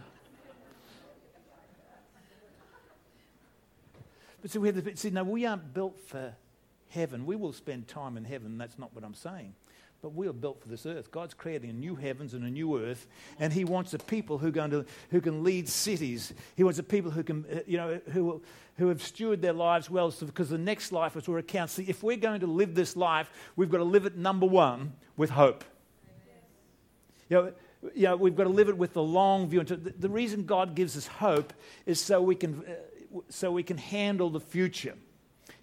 But 4.41 4.51
see, 4.51 4.59
we 4.59 4.69
have 4.69 4.85
the, 4.85 4.97
see, 4.97 5.11
no, 5.11 5.25
we 5.25 5.47
aren't 5.47 5.75
built 5.75 5.99
for 6.01 6.35
heaven. 6.91 7.27
We 7.27 7.37
will 7.37 7.53
spend 7.53 7.89
time 7.89 8.17
in 8.17 8.25
heaven. 8.25 8.59
That's 8.59 8.79
not 8.79 8.95
what 8.95 9.05
I'm 9.05 9.15
saying. 9.15 9.55
But 10.01 10.15
we 10.15 10.29
are 10.29 10.33
built 10.33 10.63
for 10.63 10.69
this 10.69 10.87
earth. 10.87 11.11
God's 11.11 11.35
creating 11.35 11.71
a 11.71 11.73
new 11.73 11.97
heavens 11.97 12.33
and 12.33 12.45
a 12.45 12.51
new 12.51 12.81
earth, 12.81 13.09
and 13.41 13.53
He 13.53 13.65
wants 13.65 13.93
a 13.95 13.99
people 13.99 14.39
who, 14.39 14.53
going 14.53 14.71
to, 14.71 14.85
who 15.11 15.21
can 15.21 15.43
lead 15.43 15.69
cities. 15.69 16.33
He 16.55 16.63
wants 16.63 16.79
a 16.79 16.85
people 16.85 17.11
who 17.11 17.25
can, 17.25 17.45
uh, 17.53 17.61
you 17.67 17.79
know, 17.79 18.01
who, 18.13 18.41
who 18.77 18.89
have 18.89 18.99
stewarded 18.99 19.41
their 19.41 19.53
lives 19.53 19.91
well, 19.91 20.13
so, 20.13 20.25
because 20.25 20.51
the 20.51 20.59
next 20.59 20.93
life 20.93 21.17
is 21.17 21.29
where 21.29 21.41
it 21.41 21.49
counts. 21.49 21.73
See, 21.73 21.85
if 21.89 22.05
we're 22.05 22.17
going 22.17 22.41
to 22.41 22.47
live 22.47 22.77
this 22.77 22.95
life, 22.97 23.29
we've 23.57 23.71
got 23.71 23.79
to 23.79 23.85
live 23.85 24.07
it 24.07 24.17
number 24.17 24.47
one 24.47 24.93
with 25.17 25.31
hope. 25.31 25.65
You 27.29 27.37
know, 27.37 27.53
you 27.95 28.05
know, 28.05 28.17
we've 28.17 28.37
got 28.37 28.45
to 28.45 28.51
live 28.51 28.69
it 28.69 28.77
with 28.77 28.93
the 28.93 29.03
long 29.03 29.49
view. 29.49 29.63
The, 29.63 30.09
reason 30.09 30.47
God 30.47 30.75
gives 30.75 30.97
us 30.97 31.07
hope 31.07 31.53
is 31.87 32.01
so 32.01 32.23
we 32.23 32.35
can, 32.35 32.65
uh, 32.67 33.21
so 33.29 33.53
we 33.53 33.63
can 33.63 33.79
handle 33.79 34.31
the 34.31 34.41
future. 34.41 34.95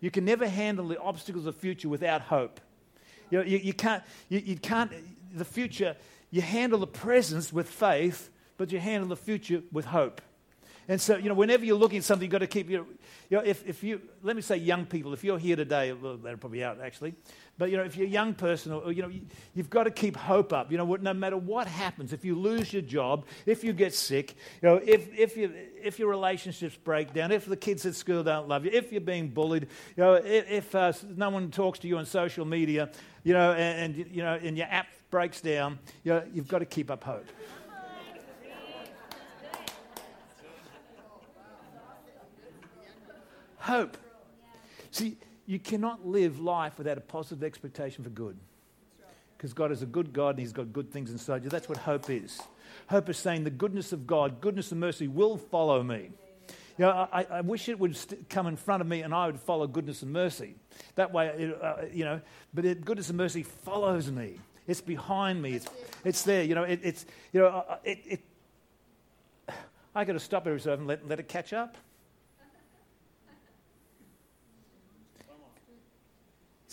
You 0.06 0.12
can 0.12 0.24
never 0.24 0.48
handle 0.48 0.88
the 0.88 1.00
obstacles 1.00 1.48
of 1.48 1.56
the 1.56 1.60
future 1.60 1.90
without 1.90 2.22
hope. 2.22 2.62
You, 3.32 3.40
know, 3.40 3.44
you, 3.44 3.58
you, 3.58 3.74
can't, 3.74 4.04
you, 4.30 4.38
you 4.38 4.56
can't, 4.56 4.92
the 5.34 5.44
future, 5.44 5.96
you 6.30 6.44
handle 6.44 6.78
the 6.78 6.86
presence 6.86 7.52
with 7.52 7.68
faith, 7.68 8.30
but 8.56 8.72
you 8.72 8.78
handle 8.78 9.10
the 9.10 9.16
future 9.16 9.64
with 9.72 9.86
hope. 9.86 10.22
And 10.88 11.02
so, 11.02 11.18
you 11.18 11.30
know, 11.30 11.36
whenever 11.36 11.66
you're 11.66 11.78
looking 11.78 11.98
at 11.98 12.04
something, 12.04 12.26
you've 12.26 12.32
got 12.32 12.40
to 12.40 12.48
keep, 12.48 12.70
you 12.70 12.78
know, 12.78 12.86
you 13.30 13.38
know 13.38 13.44
if, 13.44 13.66
if 13.68 13.84
you, 13.84 14.02
let 14.22 14.36
me 14.36 14.42
say 14.42 14.58
young 14.58 14.86
people, 14.86 15.14
if 15.14 15.24
you're 15.24 15.40
here 15.40 15.56
today, 15.56 15.94
well, 15.94 16.18
they're 16.18 16.38
probably 16.38 16.64
out 16.64 16.80
actually, 16.80 17.16
but, 17.58 17.72
you 17.72 17.78
know, 17.78 17.84
if 17.84 17.96
you're 17.96 18.06
a 18.06 18.10
young 18.10 18.34
person, 18.34 18.74
or, 18.74 18.92
you 18.92 19.02
know, 19.02 19.08
you, 19.08 19.22
have 19.58 19.70
got 19.70 19.86
to 19.86 19.92
keep 19.92 20.16
hope 20.16 20.52
up. 20.52 20.72
You 20.72 20.78
know, 20.78 20.96
no 20.96 21.14
matter 21.14 21.38
what 21.38 21.68
happens, 21.68 22.12
if 22.14 22.26
you 22.26 22.36
lose 22.36 22.74
your 22.74 22.82
job, 22.82 23.26
if 23.46 23.64
you 23.64 23.74
get 23.74 23.94
sick, 23.94 24.36
you 24.62 24.70
know, 24.70 24.76
if, 24.76 25.12
if, 25.18 25.38
you, 25.38 25.52
if 25.82 25.98
your 25.98 26.10
relationships 26.10 26.78
break 26.84 27.14
down, 27.14 27.32
if 27.32 27.46
the 27.46 27.56
kids 27.56 27.86
at 27.86 27.96
school 27.96 28.24
don't 28.24 28.48
love 28.48 28.66
you, 28.66 28.72
if 28.74 28.92
you're 28.92 29.02
being 29.02 29.30
bullied, 29.30 29.68
you 29.96 30.04
know, 30.04 30.16
if, 30.16 30.52
if 30.52 30.76
uh, 30.76 30.92
no 31.16 31.30
one 31.30 31.50
talks 31.50 31.80
to 31.80 31.88
you 31.88 31.98
on 31.98 32.06
social 32.06 32.46
media, 32.46 32.92
you 33.24 33.34
know, 33.34 33.54
and, 33.54 33.98
and, 33.98 34.12
you 34.12 34.22
know, 34.22 34.38
and 34.42 34.58
your 34.58 34.68
app 34.70 34.88
breaks 35.10 35.40
down, 35.42 35.80
you 36.04 36.12
know, 36.12 36.24
you've 36.34 36.48
got 36.48 36.60
to 36.60 36.66
keep 36.66 36.92
up 36.92 37.04
hope. 37.04 37.26
Hope. 43.66 43.98
See, 44.92 45.18
you 45.48 45.58
cannot 45.58 46.06
live 46.08 46.40
life 46.40 46.78
without 46.78 47.00
a 47.00 47.02
positive 47.02 47.44
expectation 47.44 48.04
for 48.04 48.12
good. 48.12 48.38
Because 49.36 49.54
God 49.54 49.72
is 49.72 49.82
a 49.82 49.88
good 49.88 50.14
God 50.14 50.36
and 50.36 50.40
He's 50.40 50.54
got 50.54 50.72
good 50.72 50.92
things 50.92 51.10
inside 51.10 51.44
you. 51.44 51.50
That's 51.50 51.68
what 51.68 51.80
hope 51.80 52.12
is. 52.12 52.40
Hope 52.92 53.10
is 53.10 53.18
saying 53.18 53.44
the 53.44 53.50
goodness 53.50 53.92
of 53.92 54.06
God, 54.06 54.40
goodness 54.40 54.72
and 54.72 54.80
mercy 54.80 55.08
will 55.08 55.36
follow 55.36 55.82
me. 55.82 56.12
You 56.78 56.86
know, 56.86 57.08
I, 57.12 57.24
I 57.24 57.42
wish 57.42 57.68
it 57.68 57.80
would 57.80 57.98
st- 57.98 58.30
come 58.30 58.46
in 58.46 58.56
front 58.56 58.82
of 58.82 58.88
me 58.88 59.02
and 59.02 59.16
I 59.16 59.26
would 59.26 59.40
follow 59.40 59.66
goodness 59.66 60.04
and 60.04 60.14
mercy. 60.14 60.54
That 60.94 61.12
way, 61.12 61.28
it, 61.30 61.60
uh, 61.60 61.76
you 61.92 62.06
know, 62.06 62.22
but 62.54 62.66
it, 62.66 62.86
goodness 62.86 63.10
and 63.10 63.18
mercy 63.18 63.42
follows 63.42 64.12
me. 64.12 64.36
It's 64.68 64.82
behind 64.82 65.42
me. 65.42 65.54
It's, 65.54 65.68
it's 66.04 66.22
there. 66.22 66.44
You 66.44 66.54
know, 66.54 66.64
it, 66.64 66.82
it's, 66.84 67.08
you 67.34 67.42
know, 67.42 67.48
uh, 67.48 67.78
it, 67.84 68.00
it 68.06 68.22
I 69.96 70.06
got 70.06 70.14
to 70.14 70.20
stop 70.20 70.46
every 70.46 70.60
so 70.60 70.74
often 70.74 70.82
and 70.82 70.88
let, 70.88 71.08
let 71.08 71.20
it 71.20 71.28
catch 71.28 71.52
up. 71.52 71.78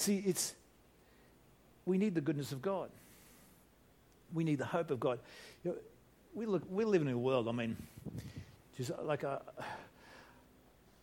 See, 0.02 0.20
it's, 0.26 0.52
we 1.86 1.96
need 1.96 2.16
the 2.16 2.20
goodness 2.20 2.50
of 2.50 2.60
God. 2.60 2.90
We 4.34 4.42
need 4.42 4.58
the 4.58 4.64
hope 4.64 4.90
of 4.90 4.98
God. 4.98 5.20
You 5.62 5.70
know, 5.70 5.76
we, 6.34 6.44
look, 6.44 6.64
we 6.68 6.84
live 6.84 7.02
in 7.02 7.08
a 7.08 7.16
world, 7.16 7.46
I 7.46 7.52
mean, 7.52 7.76
just 8.76 8.90
like 9.04 9.22
I, 9.22 9.38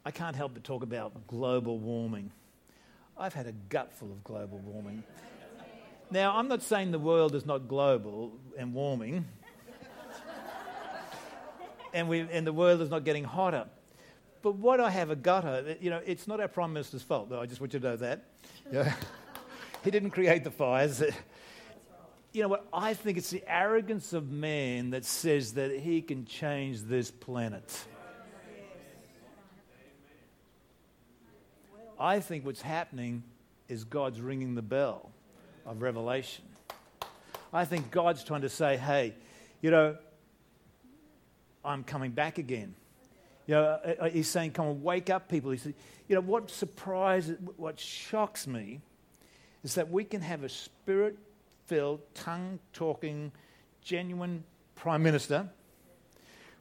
I 0.04 0.12
can't 0.12 0.36
help 0.36 0.54
but 0.54 0.66
talk 0.66 0.84
about 0.84 1.14
global 1.28 1.78
warming. 1.78 2.30
I've 3.18 3.34
had 3.34 3.48
a 3.48 3.54
gutful 3.70 4.12
of 4.12 4.22
global 4.26 4.58
warming. 4.58 5.04
Now, 6.12 6.36
I'm 6.36 6.50
not 6.50 6.62
saying 6.62 6.92
the 6.92 7.00
world 7.00 7.36
is 7.36 7.46
not 7.46 7.70
global 7.70 8.34
and 8.58 8.74
warming, 8.74 9.26
and, 11.94 12.10
we, 12.10 12.20
and 12.20 12.46
the 12.46 12.52
world 12.52 12.82
is 12.82 12.90
not 12.90 13.06
getting 13.06 13.24
hotter. 13.24 13.64
But 14.42 14.56
what 14.56 14.82
I 14.82 14.90
have 14.90 15.10
a 15.10 15.16
gutter, 15.16 15.78
you 15.80 15.90
know, 15.90 16.02
it's 16.06 16.28
not 16.28 16.42
our 16.42 16.50
Prime 16.50 16.74
Minister's 16.74 17.02
fault, 17.02 17.30
though. 17.30 17.40
I 17.40 17.46
just 17.46 17.62
want 17.62 17.74
you 17.74 17.80
to 17.80 17.86
know 17.86 17.96
that. 17.96 18.26
Yeah. 18.72 18.94
he 19.84 19.92
didn't 19.92 20.12
create 20.12 20.44
the 20.44 20.52
fires. 20.52 21.04
You 22.32 22.44
know 22.44 22.50
what? 22.50 22.68
I 22.72 22.94
think 22.94 23.18
it's 23.18 23.32
the 23.32 23.44
arrogance 23.48 24.14
of 24.14 24.30
man 24.30 24.92
that 24.92 25.04
says 25.04 25.54
that 25.54 25.76
he 25.76 26.04
can 26.04 26.26
change 26.26 26.84
this 26.84 27.10
planet. 27.10 27.88
I 32.00 32.20
think 32.20 32.46
what's 32.46 32.62
happening 32.62 33.24
is 33.68 33.84
God's 33.84 34.22
ringing 34.22 34.54
the 34.54 34.62
bell 34.62 35.12
of 35.66 35.82
revelation. 35.82 36.46
I 37.52 37.66
think 37.66 37.90
God's 37.90 38.24
trying 38.24 38.42
to 38.42 38.50
say, 38.50 38.78
hey, 38.78 39.16
you 39.60 39.72
know, 39.72 39.98
I'm 41.66 41.84
coming 41.84 42.12
back 42.12 42.38
again. 42.38 42.76
You 43.50 43.56
know, 43.56 43.64
uh, 43.64 43.96
uh, 44.02 44.10
he's 44.12 44.28
saying, 44.28 44.52
come 44.52 44.68
on, 44.68 44.84
wake 44.84 45.10
up, 45.10 45.28
people. 45.28 45.50
He 45.50 45.58
said, 45.58 45.74
you 46.08 46.14
know, 46.14 46.22
what 46.22 46.52
surprises, 46.52 47.36
what 47.58 47.80
shocks 47.80 48.46
me 48.46 48.80
is 49.64 49.74
that 49.74 49.90
we 49.90 50.04
can 50.04 50.22
have 50.22 50.44
a 50.44 50.50
spirit 50.50 51.18
filled, 51.66 52.00
tongue 52.14 52.60
talking, 52.74 53.32
genuine 53.82 54.44
prime 54.76 55.02
minister. 55.02 55.50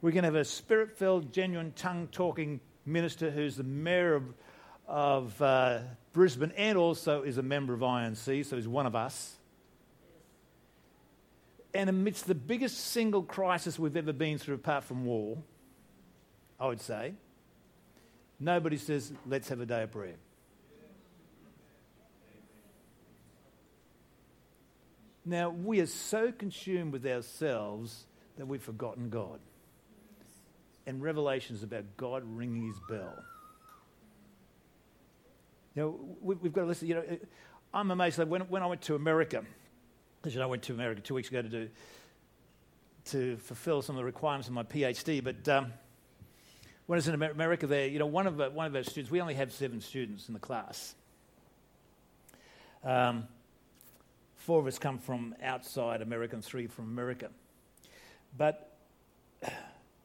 We 0.01 0.13
can 0.13 0.25
have 0.25 0.35
a 0.35 0.47
spirit 0.47 0.97
filled, 0.97 1.31
genuine, 1.31 1.75
tongue 1.77 2.09
talking 2.11 2.59
minister 2.87 3.31
who's 3.31 3.57
the 3.57 3.65
mayor 3.65 4.15
of, 4.15 4.25
of 4.87 5.43
uh, 5.43 5.81
Brisbane 6.15 6.55
and 6.57 6.79
also 6.79 7.23
is 7.23 7.37
a 7.37 7.43
member 7.43 7.75
of 7.75 7.81
INC, 7.81 8.47
so 8.47 8.57
he's 8.57 8.67
one 8.67 8.87
of 8.87 8.97
us. 8.97 9.37
And 11.75 11.91
amidst 11.91 12.27
the 12.27 12.35
biggest 12.35 12.79
single 12.79 13.25
crisis 13.25 13.79
we've 13.79 13.95
ever 13.95 14.15
been 14.15 14.39
through, 14.39 14.55
apart 14.55 14.85
from 14.85 15.05
war, 15.05 15.37
I 16.59 16.67
would 16.67 16.81
say. 16.81 17.15
Nobody 18.41 18.77
says, 18.77 19.13
let's 19.27 19.49
have 19.49 19.61
a 19.61 19.67
day 19.67 19.83
of 19.83 19.93
prayer. 19.93 20.15
Now, 25.25 25.51
we 25.51 25.81
are 25.81 25.87
so 25.87 26.33
consumed 26.33 26.93
with 26.93 27.05
ourselves 27.07 28.07
that 28.37 28.47
we've 28.47 28.63
forgotten 28.63 29.11
God. 29.11 29.41
And 30.87 31.03
Revelation 31.03 31.55
is 31.55 31.63
about 31.63 31.85
God 31.99 32.23
ringing 32.25 32.67
his 32.67 32.81
bell. 32.89 33.23
You 35.75 35.83
know, 35.83 36.17
we, 36.23 36.35
have 36.43 36.53
got 36.53 36.63
to 36.63 36.67
listen. 36.67 36.89
You 36.89 36.95
know, 36.95 37.05
I'm 37.75 37.91
amazed. 37.91 38.19
Like 38.19 38.29
when, 38.29 38.43
when 38.43 38.63
I 38.63 38.67
went 38.67 38.81
to 38.83 38.95
America, 38.95 39.45
as 40.25 40.33
you 40.33 40.41
know, 40.41 40.47
I 40.47 40.49
went 40.49 40.63
to 40.63 40.73
America 40.73 41.03
two 41.03 41.15
weeks 41.15 41.29
ago 41.29 41.43
to 41.43 41.49
do 41.49 41.69
to 43.07 43.37
fulfill 43.39 43.81
some 43.81 43.97
of 43.97 44.01
the 44.01 44.05
requirements 44.05 44.49
of 44.49 44.55
my 44.55 44.63
PhD, 44.63 45.23
but 45.23 45.49
um, 45.49 45.73
was 46.97 47.07
in 47.07 47.15
America 47.15 47.67
there, 47.67 47.87
you 47.87 47.99
know, 47.99 48.07
one 48.07 48.27
of, 48.27 48.39
one 48.55 48.67
of 48.67 48.75
our 48.75 48.83
students, 48.83 49.11
we 49.11 49.21
only 49.21 49.35
have 49.35 49.53
seven 49.53 49.81
students 49.81 50.29
in 50.29 50.35
the 50.35 50.41
class. 50.41 50.95
Um, 52.83 53.29
four 54.37 54.59
of 54.59 54.67
us 54.67 54.79
come 54.79 54.99
from 54.99 55.35
outside 55.43 56.01
America 56.01 56.35
and 56.35 56.45
three 56.45 56.67
from 56.67 56.87
America. 56.87 57.29
But 58.37 58.75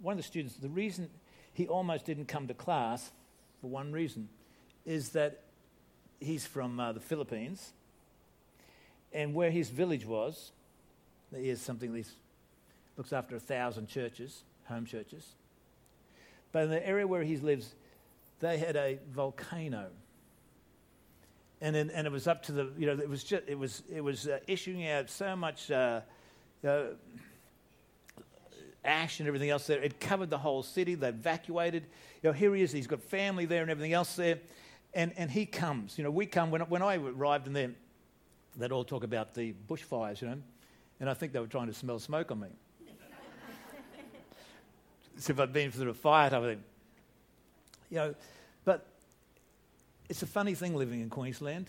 one 0.02 0.13
of 0.13 0.17
the 0.17 0.24
students, 0.24 0.56
the 0.56 0.69
reason 0.69 1.10
he 1.54 1.67
almost 1.67 2.06
didn't 2.06 2.26
come 2.26 2.48
to 2.48 2.54
class 2.54 3.12
for 3.62 3.67
one 3.67 3.93
reason, 3.93 4.28
is 4.86 5.10
that 5.10 5.43
he's 6.19 6.46
from 6.46 6.80
uh, 6.80 6.91
the 6.91 7.00
Philippines, 7.00 7.72
and 9.13 9.34
where 9.34 9.52
his 9.52 9.69
village 9.69 10.06
was, 10.06 10.52
he 11.34 11.48
has 11.48 11.62
something 11.62 11.93
that 11.93 12.06
looks 12.98 13.13
after 13.13 13.38
a 13.38 13.39
thousand 13.39 13.88
churches, 13.88 14.43
home 14.65 14.86
churches. 14.86 15.36
But 16.54 16.63
in 16.63 16.70
the 16.70 16.88
area 16.88 17.06
where 17.06 17.24
he 17.24 17.36
lives, 17.36 17.76
they 18.39 18.58
had 18.58 18.78
a 18.78 19.00
volcano. 19.12 19.88
And, 21.60 21.76
then, 21.76 21.89
and 21.89 22.08
it 22.08 22.12
was 22.12 22.28
up 22.28 22.44
to 22.44 22.52
the, 22.52 22.72
you 22.78 22.86
know, 22.86 22.94
it 22.94 23.10
was 23.10 23.24
just, 23.24 23.44
it 23.48 23.58
was, 23.58 23.84
it 23.94 24.02
was 24.02 24.28
uh, 24.28 24.39
issuing 24.48 24.88
out 24.88 25.10
so 25.10 25.36
much 25.36 25.72
uh, 25.72 26.02
uh, 26.66 26.84
ash 28.86 29.20
and 29.20 29.28
everything 29.28 29.50
else 29.50 29.66
there. 29.68 29.82
It 29.82 30.00
covered 30.00 30.30
the 30.30 30.38
whole 30.38 30.62
city. 30.62 30.96
They 30.96 31.10
evacuated. 31.10 31.84
You 32.22 32.30
know, 32.30 32.34
here 32.34 32.54
he 32.54 32.62
is. 32.62 32.72
He's 32.72 32.88
got 32.88 33.02
family 33.02 33.46
there 33.46 33.62
and 33.62 33.72
everything 33.72 33.94
else 33.94 34.16
there. 34.16 34.39
And, 34.94 35.12
and 35.18 35.32
he 35.32 35.46
comes. 35.46 35.98
You 35.98 36.04
know, 36.04 36.12
we 36.12 36.26
come. 36.26 36.52
When, 36.52 36.62
when 36.62 36.82
I 36.82 36.98
arrived 36.98 37.48
in 37.48 37.54
there, 37.54 37.72
they'd 38.58 38.72
all 38.72 38.84
talk 38.84 39.04
about 39.04 39.34
the 39.34 39.56
bushfires, 39.68 40.22
you 40.22 40.28
know. 40.28 40.38
And 41.00 41.10
I 41.10 41.16
think 41.16 41.34
they 41.34 41.39
were 41.39 41.48
trying 41.48 41.68
to 41.68 41.74
smell 41.74 41.98
smoke 41.98 42.30
on 42.30 42.42
me. 42.42 42.50
As 45.24 45.30
if 45.30 45.40
I'd 45.40 45.54
been 45.54 45.72
through 45.72 45.90
a 45.90 45.94
fire 45.94 46.28
of 46.36 46.44
thing. 46.44 46.62
You 47.90 47.96
know, 47.96 48.16
but 48.66 48.86
it's 50.10 50.22
a 50.22 50.26
funny 50.26 50.54
thing 50.54 50.76
living 50.76 51.00
in 51.00 51.10
Queensland 51.10 51.68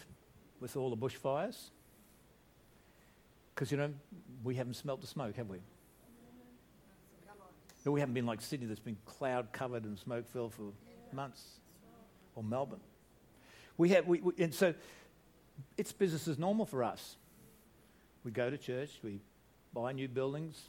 with 0.59 0.77
all 0.77 0.91
the 0.91 0.97
bushfires. 0.97 1.71
Because, 3.55 3.71
you 3.71 3.77
know, 3.77 3.93
we 4.43 4.57
haven't 4.57 4.75
smelt 4.75 5.03
the 5.03 5.07
smoke, 5.07 5.37
have 5.37 5.49
we? 5.49 5.59
No, 7.87 7.93
we 7.93 8.01
haven't 8.01 8.15
been 8.15 8.27
like 8.27 8.41
Sydney 8.41 8.67
that's 8.67 8.81
been 8.81 8.97
cloud 9.07 9.53
covered 9.53 9.85
and 9.85 9.97
smoke 9.97 10.27
filled 10.27 10.53
for 10.53 10.73
months, 11.13 11.61
or 12.35 12.43
Melbourne. 12.43 12.81
We 13.77 13.91
have, 13.91 14.05
we, 14.05 14.21
we, 14.21 14.33
and 14.37 14.53
so 14.53 14.75
it's 15.79 15.93
business 15.93 16.27
as 16.27 16.41
normal 16.41 16.67
for 16.67 16.83
us. 16.83 17.15
We 18.25 18.33
go 18.33 18.51
to 18.51 18.59
church, 18.59 18.99
we 19.05 19.21
buy 19.73 19.93
new 19.93 20.09
buildings, 20.09 20.61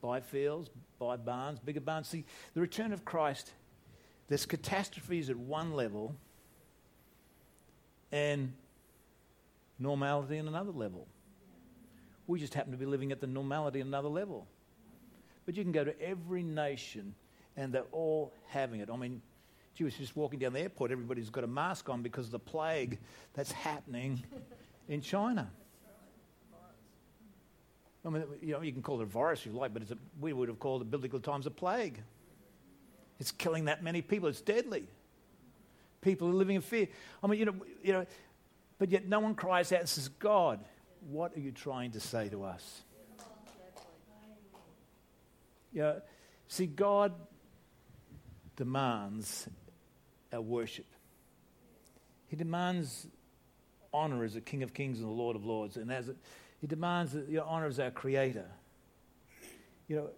buy 0.00 0.20
fields, 0.20 0.70
buy 0.98 1.16
barns, 1.16 1.58
bigger 1.58 1.80
barns. 1.80 2.08
See, 2.08 2.24
the 2.54 2.60
return 2.60 2.92
of 2.92 3.04
Christ, 3.04 3.52
there's 4.28 4.46
catastrophes 4.46 5.30
at 5.30 5.36
one 5.36 5.74
level 5.74 6.14
and 8.12 8.52
normality 9.78 10.38
at 10.38 10.44
another 10.44 10.72
level. 10.72 11.06
We 12.26 12.38
just 12.38 12.54
happen 12.54 12.72
to 12.72 12.78
be 12.78 12.86
living 12.86 13.12
at 13.12 13.20
the 13.20 13.26
normality 13.26 13.80
at 13.80 13.86
another 13.86 14.08
level. 14.08 14.46
But 15.46 15.56
you 15.56 15.62
can 15.62 15.72
go 15.72 15.84
to 15.84 16.00
every 16.00 16.42
nation 16.42 17.14
and 17.56 17.72
they're 17.72 17.82
all 17.92 18.32
having 18.46 18.80
it. 18.80 18.88
I 18.90 18.96
mean, 18.96 19.20
was 19.84 19.94
just 19.94 20.16
walking 20.16 20.38
down 20.38 20.52
the 20.52 20.60
airport, 20.60 20.90
everybody's 20.90 21.30
got 21.30 21.44
a 21.44 21.48
mask 21.48 21.88
on 21.88 22.02
because 22.02 22.26
of 22.26 22.32
the 22.32 22.38
plague 22.38 22.98
that's 23.34 23.52
happening 23.52 24.22
in 24.88 25.00
China. 25.00 25.50
I 28.04 28.08
mean, 28.08 28.24
you 28.40 28.52
know, 28.52 28.62
you 28.62 28.72
can 28.72 28.82
call 28.82 29.00
it 29.00 29.02
a 29.02 29.06
virus 29.06 29.40
if 29.40 29.46
you 29.46 29.52
like, 29.52 29.74
but 29.74 29.82
a, 29.82 29.98
we 30.20 30.32
would 30.32 30.48
have 30.48 30.58
called 30.58 30.82
it 30.82 30.90
biblical 30.90 31.20
times 31.20 31.46
a 31.46 31.50
plague. 31.50 32.00
It's 33.18 33.30
killing 33.30 33.66
that 33.66 33.82
many 33.82 34.00
people. 34.00 34.28
It's 34.28 34.40
deadly. 34.40 34.84
People 36.00 36.28
are 36.28 36.32
living 36.32 36.56
in 36.56 36.62
fear. 36.62 36.88
I 37.22 37.26
mean, 37.26 37.38
you 37.38 37.44
know, 37.44 37.54
you 37.82 37.92
know, 37.92 38.06
but 38.78 38.90
yet 38.90 39.06
no 39.06 39.20
one 39.20 39.34
cries 39.34 39.70
out 39.72 39.80
and 39.80 39.88
says, 39.88 40.08
God, 40.08 40.60
what 41.10 41.36
are 41.36 41.40
you 41.40 41.52
trying 41.52 41.90
to 41.92 42.00
say 42.00 42.30
to 42.30 42.44
us? 42.44 42.82
You 45.72 45.82
know, 45.82 46.00
see, 46.48 46.66
God 46.66 47.12
demands 48.56 49.46
our 50.32 50.40
worship. 50.40 50.86
He 52.28 52.36
demands 52.36 53.06
honor 53.92 54.24
as 54.24 54.36
a 54.36 54.40
King 54.40 54.62
of 54.62 54.72
Kings 54.72 55.00
and 55.00 55.08
the 55.08 55.12
Lord 55.12 55.36
of 55.36 55.44
Lords, 55.44 55.76
and 55.76 55.92
as 55.92 56.08
a, 56.08 56.14
He 56.60 56.66
demands 56.66 57.12
the 57.12 57.42
honor 57.42 57.66
as 57.66 57.80
our 57.80 57.90
Creator. 57.90 58.46
You 59.88 59.96
know, 59.96 60.10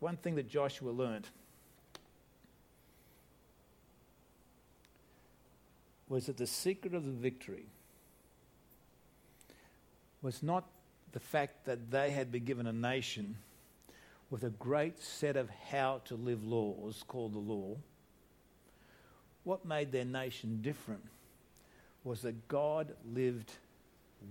one 0.00 0.16
thing 0.16 0.34
that 0.36 0.48
Joshua 0.48 0.90
learned 0.90 1.28
was 6.08 6.26
that 6.26 6.36
the 6.36 6.46
secret 6.46 6.94
of 6.94 7.04
the 7.04 7.10
victory 7.10 7.66
was 10.22 10.42
not 10.42 10.64
the 11.12 11.20
fact 11.20 11.64
that 11.66 11.90
they 11.90 12.10
had 12.10 12.32
been 12.32 12.44
given 12.44 12.66
a 12.66 12.72
nation 12.72 13.36
with 14.30 14.42
a 14.42 14.50
great 14.50 15.02
set 15.02 15.36
of 15.36 15.48
how 15.70 16.00
to 16.04 16.14
live 16.14 16.44
laws 16.44 17.04
called 17.06 17.32
the 17.32 17.38
law. 17.38 17.76
What 19.44 19.64
made 19.64 19.92
their 19.92 20.04
nation 20.04 20.60
different 20.62 21.04
was 22.02 22.22
that 22.22 22.48
God 22.48 22.94
lived 23.12 23.52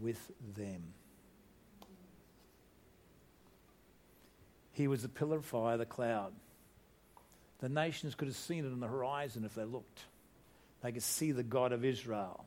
with 0.02 0.32
them. 0.56 0.94
He 4.72 4.88
was 4.88 5.04
the 5.04 5.10
pillar 5.10 5.38
of 5.38 5.46
fire, 5.46 5.78
the 5.78 5.86
cloud. 5.86 6.34
The 7.60 7.70
nations 7.70 8.14
could 8.14 8.28
have 8.28 8.36
seen 8.36 8.66
it 8.66 8.72
on 8.72 8.80
the 8.80 8.88
horizon 8.88 9.46
if 9.46 9.56
they 9.56 9.64
looked. 9.64 10.02
They 10.82 10.92
could 10.92 11.04
see 11.04 11.32
the 11.32 11.44
God 11.44 11.72
of 11.72 11.86
Israel. 11.86 12.46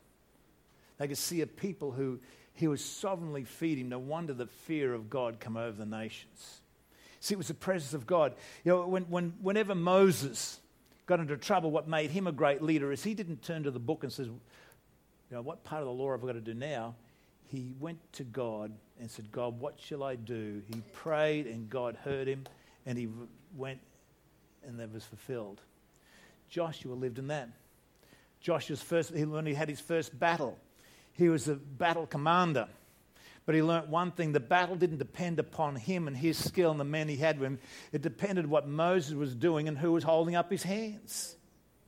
They 0.98 1.08
could 1.08 1.18
see 1.18 1.40
a 1.40 1.46
people 1.46 1.90
who 1.90 2.20
he 2.52 2.68
was 2.68 2.84
sovereignly 2.84 3.44
feeding. 3.44 3.88
No 3.88 3.98
wonder 3.98 4.34
the 4.34 4.46
fear 4.46 4.92
of 4.92 5.08
God 5.08 5.40
come 5.40 5.56
over 5.56 5.76
the 5.76 5.86
nations. 5.86 6.60
See, 7.20 7.34
it 7.34 7.38
was 7.38 7.48
the 7.48 7.54
presence 7.54 7.94
of 7.94 8.06
God. 8.06 8.34
You 8.64 8.72
know, 8.72 8.86
when, 8.86 9.04
when, 9.04 9.34
whenever 9.40 9.74
Moses 9.74 10.60
got 11.06 11.20
into 11.20 11.36
trouble, 11.36 11.70
what 11.70 11.88
made 11.88 12.10
him 12.10 12.26
a 12.26 12.32
great 12.32 12.62
leader 12.62 12.92
is 12.92 13.02
he 13.02 13.14
didn't 13.14 13.42
turn 13.42 13.62
to 13.62 13.70
the 13.70 13.78
book 13.78 14.04
and 14.04 14.12
says, 14.12 14.26
you 14.26 14.40
know, 15.30 15.40
what 15.40 15.64
part 15.64 15.80
of 15.80 15.86
the 15.86 15.92
law 15.92 16.12
have 16.12 16.22
I 16.22 16.26
got 16.26 16.32
to 16.34 16.40
do 16.40 16.54
now? 16.54 16.94
He 17.48 17.72
went 17.80 17.98
to 18.14 18.24
God 18.24 18.72
and 19.00 19.10
said, 19.10 19.32
God, 19.32 19.58
what 19.58 19.80
shall 19.80 20.02
I 20.02 20.16
do? 20.16 20.62
He 20.72 20.82
prayed 20.92 21.46
and 21.46 21.68
God 21.68 21.96
heard 21.96 22.28
him 22.28 22.44
and 22.86 22.96
he 22.98 23.08
went 23.56 23.80
and 24.66 24.78
that 24.78 24.92
was 24.92 25.04
fulfilled. 25.04 25.60
Joshua 26.50 26.92
lived 26.92 27.18
in 27.18 27.28
that. 27.28 27.48
Joshua's 28.40 28.82
first, 28.82 29.14
he, 29.14 29.24
when 29.24 29.46
he 29.46 29.54
had 29.54 29.68
his 29.68 29.80
first 29.80 30.18
battle, 30.18 30.58
he 31.12 31.28
was 31.28 31.48
a 31.48 31.54
battle 31.54 32.06
commander. 32.06 32.68
But 33.46 33.54
he 33.54 33.62
learnt 33.62 33.88
one 33.88 34.10
thing 34.10 34.32
the 34.32 34.40
battle 34.40 34.76
didn't 34.76 34.98
depend 34.98 35.38
upon 35.38 35.76
him 35.76 36.06
and 36.06 36.14
his 36.14 36.36
skill 36.36 36.70
and 36.70 36.78
the 36.78 36.84
men 36.84 37.08
he 37.08 37.16
had 37.16 37.40
with 37.40 37.46
him. 37.46 37.58
It 37.92 38.02
depended 38.02 38.46
what 38.46 38.68
Moses 38.68 39.14
was 39.14 39.34
doing 39.34 39.68
and 39.68 39.78
who 39.78 39.92
was 39.92 40.04
holding 40.04 40.36
up 40.36 40.50
his 40.50 40.62
hands. 40.62 41.34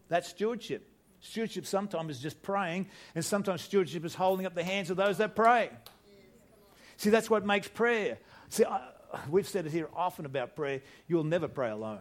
That's 0.09 0.29
stewardship. 0.29 0.90
Stewardship 1.21 1.67
sometimes 1.67 2.17
is 2.17 2.23
just 2.23 2.41
praying, 2.43 2.89
and 3.15 3.25
sometimes 3.25 3.63
stewardship 3.63 4.05
is 4.05 4.15
holding 4.15 4.47
up 4.47 4.55
the 4.55 4.65
hands 4.65 4.91
of 4.91 4.97
those 4.97 5.19
that 5.19 5.37
pray. 5.37 5.71
See, 6.97 7.11
that's 7.11 7.31
what 7.31 7.47
makes 7.47 7.69
prayer. 7.69 8.19
See, 8.49 8.65
I, 8.65 8.81
we've 9.31 9.49
said 9.49 9.67
it 9.67 9.73
here 9.73 9.89
often 9.95 10.27
about 10.27 10.57
prayer. 10.57 10.83
You'll 11.09 11.25
never 11.25 11.49
pray 11.49 11.71
alone. 11.71 12.01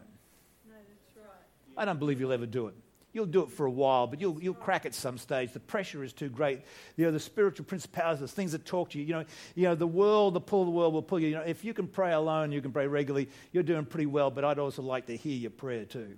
No, 0.67 0.75
that's 0.75 1.27
right. 1.27 1.81
I 1.81 1.85
don't 1.85 1.99
believe 1.99 2.19
you'll 2.19 2.33
ever 2.33 2.45
do 2.45 2.67
it. 2.67 2.75
You'll 3.11 3.25
do 3.25 3.41
it 3.41 3.49
for 3.49 3.65
a 3.65 3.71
while, 3.71 4.05
but 4.05 4.21
you'll, 4.21 4.41
you'll 4.41 4.53
crack 4.53 4.85
at 4.85 4.93
some 4.93 5.17
stage. 5.17 5.51
The 5.51 5.59
pressure 5.59 6.03
is 6.03 6.13
too 6.13 6.29
great. 6.29 6.61
You 6.95 7.05
know, 7.05 7.11
the 7.11 7.19
spiritual 7.19 7.65
principalities, 7.65 8.21
the 8.21 8.27
things 8.27 8.51
that 8.51 8.65
talk 8.65 8.91
to 8.91 8.99
you, 8.99 9.05
you 9.05 9.13
know, 9.13 9.25
you 9.55 9.63
know, 9.63 9.73
the 9.73 9.87
world, 9.87 10.35
the 10.35 10.41
pull 10.41 10.61
of 10.61 10.67
the 10.67 10.71
world 10.71 10.93
will 10.93 11.01
pull 11.01 11.19
you. 11.19 11.29
You 11.29 11.35
know, 11.35 11.41
if 11.41 11.65
you 11.65 11.73
can 11.73 11.87
pray 11.87 12.11
alone, 12.11 12.51
you 12.51 12.61
can 12.61 12.71
pray 12.71 12.85
regularly, 12.85 13.29
you're 13.51 13.63
doing 13.63 13.85
pretty 13.85 14.05
well, 14.05 14.29
but 14.29 14.45
I'd 14.45 14.59
also 14.59 14.83
like 14.83 15.07
to 15.07 15.17
hear 15.17 15.35
your 15.35 15.51
prayer 15.51 15.85
too. 15.85 16.17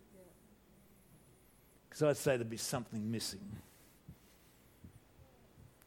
Because 1.91 2.03
I'd 2.03 2.15
say 2.15 2.37
there'd 2.37 2.49
be 2.49 2.55
something 2.55 3.11
missing. 3.11 3.41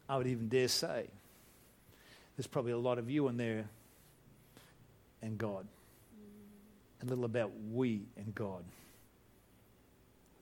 I 0.06 0.18
would 0.18 0.26
even 0.26 0.50
dare 0.50 0.68
say 0.68 1.06
there's 2.36 2.46
probably 2.46 2.72
a 2.72 2.78
lot 2.78 2.98
of 2.98 3.08
you 3.08 3.26
in 3.28 3.38
there 3.38 3.64
and 5.22 5.38
God. 5.38 5.66
A 7.02 7.06
little 7.06 7.24
about 7.24 7.52
we 7.72 8.02
and 8.18 8.34
God 8.34 8.64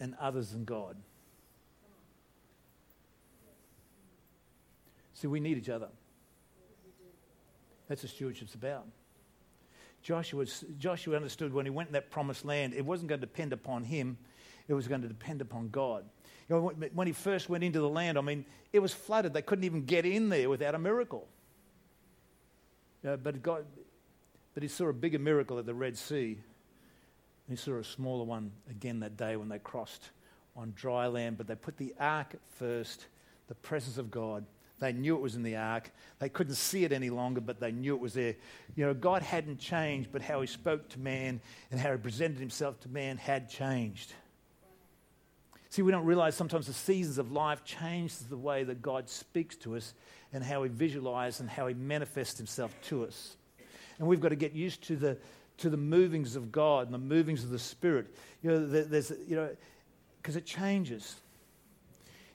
and 0.01 0.17
others 0.21 0.53
and 0.53 0.67
God. 0.67 0.97
See, 5.15 5.29
we 5.29 5.39
need 5.39 5.59
each 5.59 5.69
other. 5.69 5.89
That's 7.87 8.03
what 8.03 8.11
stewardship's 8.11 8.55
about. 8.55 8.87
Joshua, 10.03 10.47
Joshua 10.81 11.15
understood 11.15 11.55
when 11.55 11.67
he 11.67 11.71
went 11.71 11.91
in 11.91 11.93
that 11.93 12.11
promised 12.11 12.45
land, 12.45 12.75
it 12.75 12.85
wasn't 12.85 13.09
going 13.09 13.21
to 13.21 13.27
depend 13.27 13.53
upon 13.53 13.85
him, 13.85 14.19
it 14.69 14.75
was 14.75 14.89
going 14.89 15.03
to 15.03 15.09
depend 15.09 15.41
upon 15.41 15.69
God. 15.69 16.05
You 16.49 16.57
know, 16.57 16.73
when 16.93 17.07
he 17.07 17.13
first 17.13 17.49
went 17.49 17.65
into 17.65 17.81
the 17.81 17.89
land, 17.89 18.19
I 18.19 18.21
mean, 18.21 18.45
it 18.73 18.81
was 18.81 18.93
flooded. 18.93 19.33
They 19.33 19.43
couldn't 19.43 19.65
even 19.65 19.85
get 19.85 20.05
in 20.05 20.29
there 20.29 20.49
without 20.49 20.75
a 20.75 20.79
miracle. 20.79 21.27
You 23.03 23.11
know, 23.11 23.17
but, 23.17 23.43
God, 23.43 23.65
but 24.55 24.63
he 24.63 24.69
saw 24.69 24.89
a 24.89 24.93
bigger 24.93 25.19
miracle 25.19 25.59
at 25.59 25.67
the 25.67 25.75
Red 25.75 25.97
Sea 25.97 26.39
he 27.53 27.57
saw 27.57 27.77
a 27.77 27.85
smaller 27.85 28.25
one 28.25 28.51
again 28.71 29.01
that 29.01 29.17
day 29.17 29.37
when 29.37 29.49
they 29.49 29.59
crossed 29.59 30.11
on 30.57 30.73
dry 30.77 31.07
land, 31.07 31.39
but 31.39 31.47
they 31.47 31.55
put 31.55 31.77
the 31.77 31.95
ark 32.01 32.35
first, 32.57 33.07
the 33.49 33.55
presence 33.57 33.99
of 33.99 34.11
God, 34.11 34.45
They 34.79 34.93
knew 34.93 35.15
it 35.15 35.21
was 35.21 35.37
in 35.37 35.45
the 35.45 35.57
ark. 35.57 35.93
They 36.19 36.29
couldn't 36.29 36.57
see 36.57 36.85
it 36.85 36.93
any 36.93 37.09
longer, 37.09 37.41
but 37.41 37.61
they 37.61 37.71
knew 37.71 37.95
it 37.95 38.01
was 38.01 38.15
there. 38.15 38.35
You 38.75 38.87
know, 38.87 38.95
God 38.95 39.23
hadn't 39.23 39.61
changed, 39.61 40.11
but 40.11 40.23
how 40.23 40.41
he 40.41 40.47
spoke 40.49 40.89
to 40.91 40.99
man 40.99 41.41
and 41.71 41.79
how 41.79 41.93
he 41.93 41.99
presented 41.99 42.39
himself 42.39 42.81
to 42.81 42.89
man 42.89 43.17
had 43.17 43.49
changed. 43.49 44.13
See, 45.73 45.81
we 45.81 45.91
don't 45.91 46.05
realize 46.05 46.35
sometimes 46.35 46.67
the 46.67 46.75
seasons 46.75 47.17
of 47.17 47.33
life 47.33 47.65
change 47.65 48.19
the 48.19 48.37
way 48.37 48.63
that 48.63 48.83
God 48.83 49.09
speaks 49.09 49.57
to 49.57 49.75
us 49.75 49.95
and 50.31 50.45
how 50.45 50.65
he 50.65 50.69
visualizes 50.69 51.41
and 51.41 51.49
how 51.49 51.67
he 51.67 51.73
manifests 51.73 52.37
himself 52.37 52.79
to 52.89 53.07
us. 53.07 53.39
And 53.99 54.07
we've 54.07 54.21
got 54.21 54.29
to 54.29 54.37
get 54.37 54.53
used 54.53 54.83
to 54.89 54.97
the, 54.97 55.17
to 55.57 55.71
the 55.71 55.79
movings 55.79 56.37
of 56.37 56.53
God 56.53 56.85
and 56.85 56.93
the 56.93 56.99
movings 56.99 57.43
of 57.43 57.49
the 57.49 57.59
Spirit. 57.59 58.15
You 58.43 58.51
know, 58.51 58.67
there's, 58.67 59.15
you 59.27 59.35
know, 59.35 59.49
because 60.21 60.37
it 60.37 60.45
changes. 60.45 61.17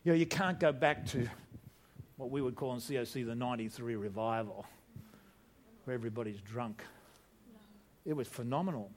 You 0.04 0.14
know, 0.14 0.18
you 0.18 0.26
can't 0.26 0.60
go 0.60 0.72
back 0.72 1.06
to 1.10 1.30
what 2.16 2.32
we 2.32 2.42
would 2.42 2.56
call 2.56 2.74
in 2.74 2.80
COC 2.80 3.24
the 3.24 3.36
93 3.36 3.98
revival, 3.98 4.66
where 5.86 5.94
everybody's 5.94 6.42
drunk. 6.42 6.82
It 8.04 8.14
was 8.14 8.28
phenomenal. 8.28 8.90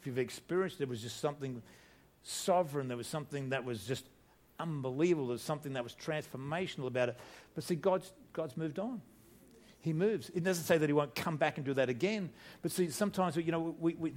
If 0.00 0.06
you've 0.06 0.16
experienced 0.16 0.80
it, 0.80 0.84
it 0.84 0.88
was 0.88 1.02
just 1.02 1.20
something 1.20 1.60
sovereign. 2.26 2.88
There 2.88 2.96
was 2.96 3.06
something 3.06 3.50
that 3.50 3.64
was 3.64 3.84
just 3.84 4.04
unbelievable. 4.58 5.28
There 5.28 5.34
was 5.34 5.42
something 5.42 5.74
that 5.74 5.84
was 5.84 5.94
transformational 5.94 6.86
about 6.86 7.10
it. 7.10 7.18
But 7.54 7.64
see, 7.64 7.74
God's, 7.74 8.12
God's 8.32 8.56
moved 8.56 8.78
on. 8.78 9.00
He 9.80 9.92
moves. 9.92 10.30
It 10.34 10.42
doesn't 10.42 10.64
say 10.64 10.78
that 10.78 10.88
He 10.88 10.92
won't 10.92 11.14
come 11.14 11.36
back 11.36 11.58
and 11.58 11.64
do 11.64 11.74
that 11.74 11.88
again. 11.88 12.30
But 12.62 12.72
see, 12.72 12.90
sometimes, 12.90 13.36
you 13.36 13.52
know, 13.52 13.76
we, 13.78 13.94
we 13.94 14.14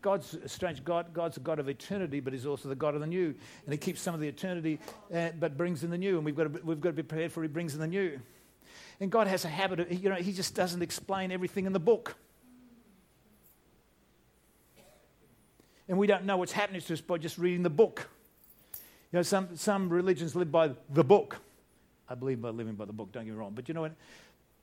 God's 0.00 0.34
a 0.34 0.48
strange 0.48 0.82
God. 0.84 1.12
God's 1.12 1.36
a 1.36 1.40
God 1.40 1.58
of 1.58 1.68
eternity, 1.68 2.20
but 2.20 2.32
He's 2.32 2.46
also 2.46 2.68
the 2.68 2.74
God 2.74 2.94
of 2.94 3.00
the 3.00 3.06
new. 3.06 3.34
And 3.64 3.72
He 3.72 3.76
keeps 3.76 4.00
some 4.00 4.14
of 4.14 4.20
the 4.20 4.28
eternity, 4.28 4.80
uh, 5.14 5.30
but 5.38 5.56
brings 5.56 5.84
in 5.84 5.90
the 5.90 5.98
new. 5.98 6.16
And 6.16 6.24
we've 6.24 6.36
got, 6.36 6.52
to, 6.52 6.60
we've 6.64 6.80
got 6.80 6.90
to 6.90 6.94
be 6.94 7.02
prepared 7.02 7.30
for 7.30 7.42
He 7.42 7.48
brings 7.48 7.74
in 7.74 7.80
the 7.80 7.86
new. 7.86 8.20
And 9.00 9.10
God 9.10 9.26
has 9.26 9.44
a 9.44 9.48
habit 9.48 9.80
of, 9.80 9.92
you 9.92 10.08
know, 10.08 10.16
He 10.16 10.32
just 10.32 10.54
doesn't 10.54 10.82
explain 10.82 11.30
everything 11.30 11.66
in 11.66 11.72
the 11.72 11.80
book. 11.80 12.16
And 15.92 15.98
we 15.98 16.06
don't 16.06 16.24
know 16.24 16.38
what's 16.38 16.52
happening 16.52 16.80
to 16.80 16.94
us 16.94 17.02
by 17.02 17.18
just 17.18 17.36
reading 17.36 17.62
the 17.62 17.68
book. 17.68 18.08
You 19.12 19.18
know, 19.18 19.22
some, 19.22 19.54
some 19.58 19.90
religions 19.90 20.34
live 20.34 20.50
by 20.50 20.70
the 20.88 21.04
book. 21.04 21.36
I 22.08 22.14
believe 22.14 22.40
by 22.40 22.48
living 22.48 22.76
by 22.76 22.86
the 22.86 22.94
book, 22.94 23.12
don't 23.12 23.26
get 23.26 23.34
me 23.34 23.38
wrong. 23.38 23.52
But 23.54 23.68
you 23.68 23.74
know 23.74 23.82
what? 23.82 23.92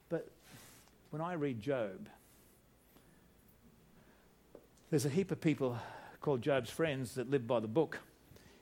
But 0.10 0.28
when 1.12 1.22
I 1.22 1.34
read 1.34 1.62
Job, 1.62 2.10
there's 4.90 5.06
a 5.06 5.10
heap 5.10 5.30
of 5.30 5.40
people 5.40 5.78
called 6.20 6.42
Job's 6.42 6.72
friends 6.72 7.14
that 7.14 7.30
live 7.30 7.46
by 7.46 7.60
the 7.60 7.68
book. 7.68 8.00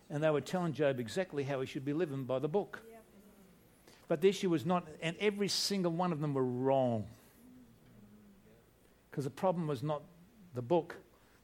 And 0.09 0.21
they 0.21 0.29
were 0.29 0.41
telling 0.41 0.73
Job 0.73 0.99
exactly 0.99 1.45
how 1.45 1.61
he 1.61 1.67
should 1.67 1.85
be 1.85 1.93
living 1.93 2.25
by 2.25 2.39
the 2.39 2.49
book. 2.49 2.81
Yep. 2.91 3.03
But 4.09 4.19
the 4.19 4.27
issue 4.27 4.49
was 4.49 4.65
not, 4.65 4.85
and 5.01 5.15
every 5.21 5.47
single 5.47 5.93
one 5.93 6.11
of 6.11 6.19
them 6.19 6.33
were 6.33 6.43
wrong. 6.43 7.05
Because 9.09 9.23
the 9.23 9.29
problem 9.29 9.67
was 9.67 9.83
not 9.83 10.01
the 10.53 10.61
book, 10.61 10.97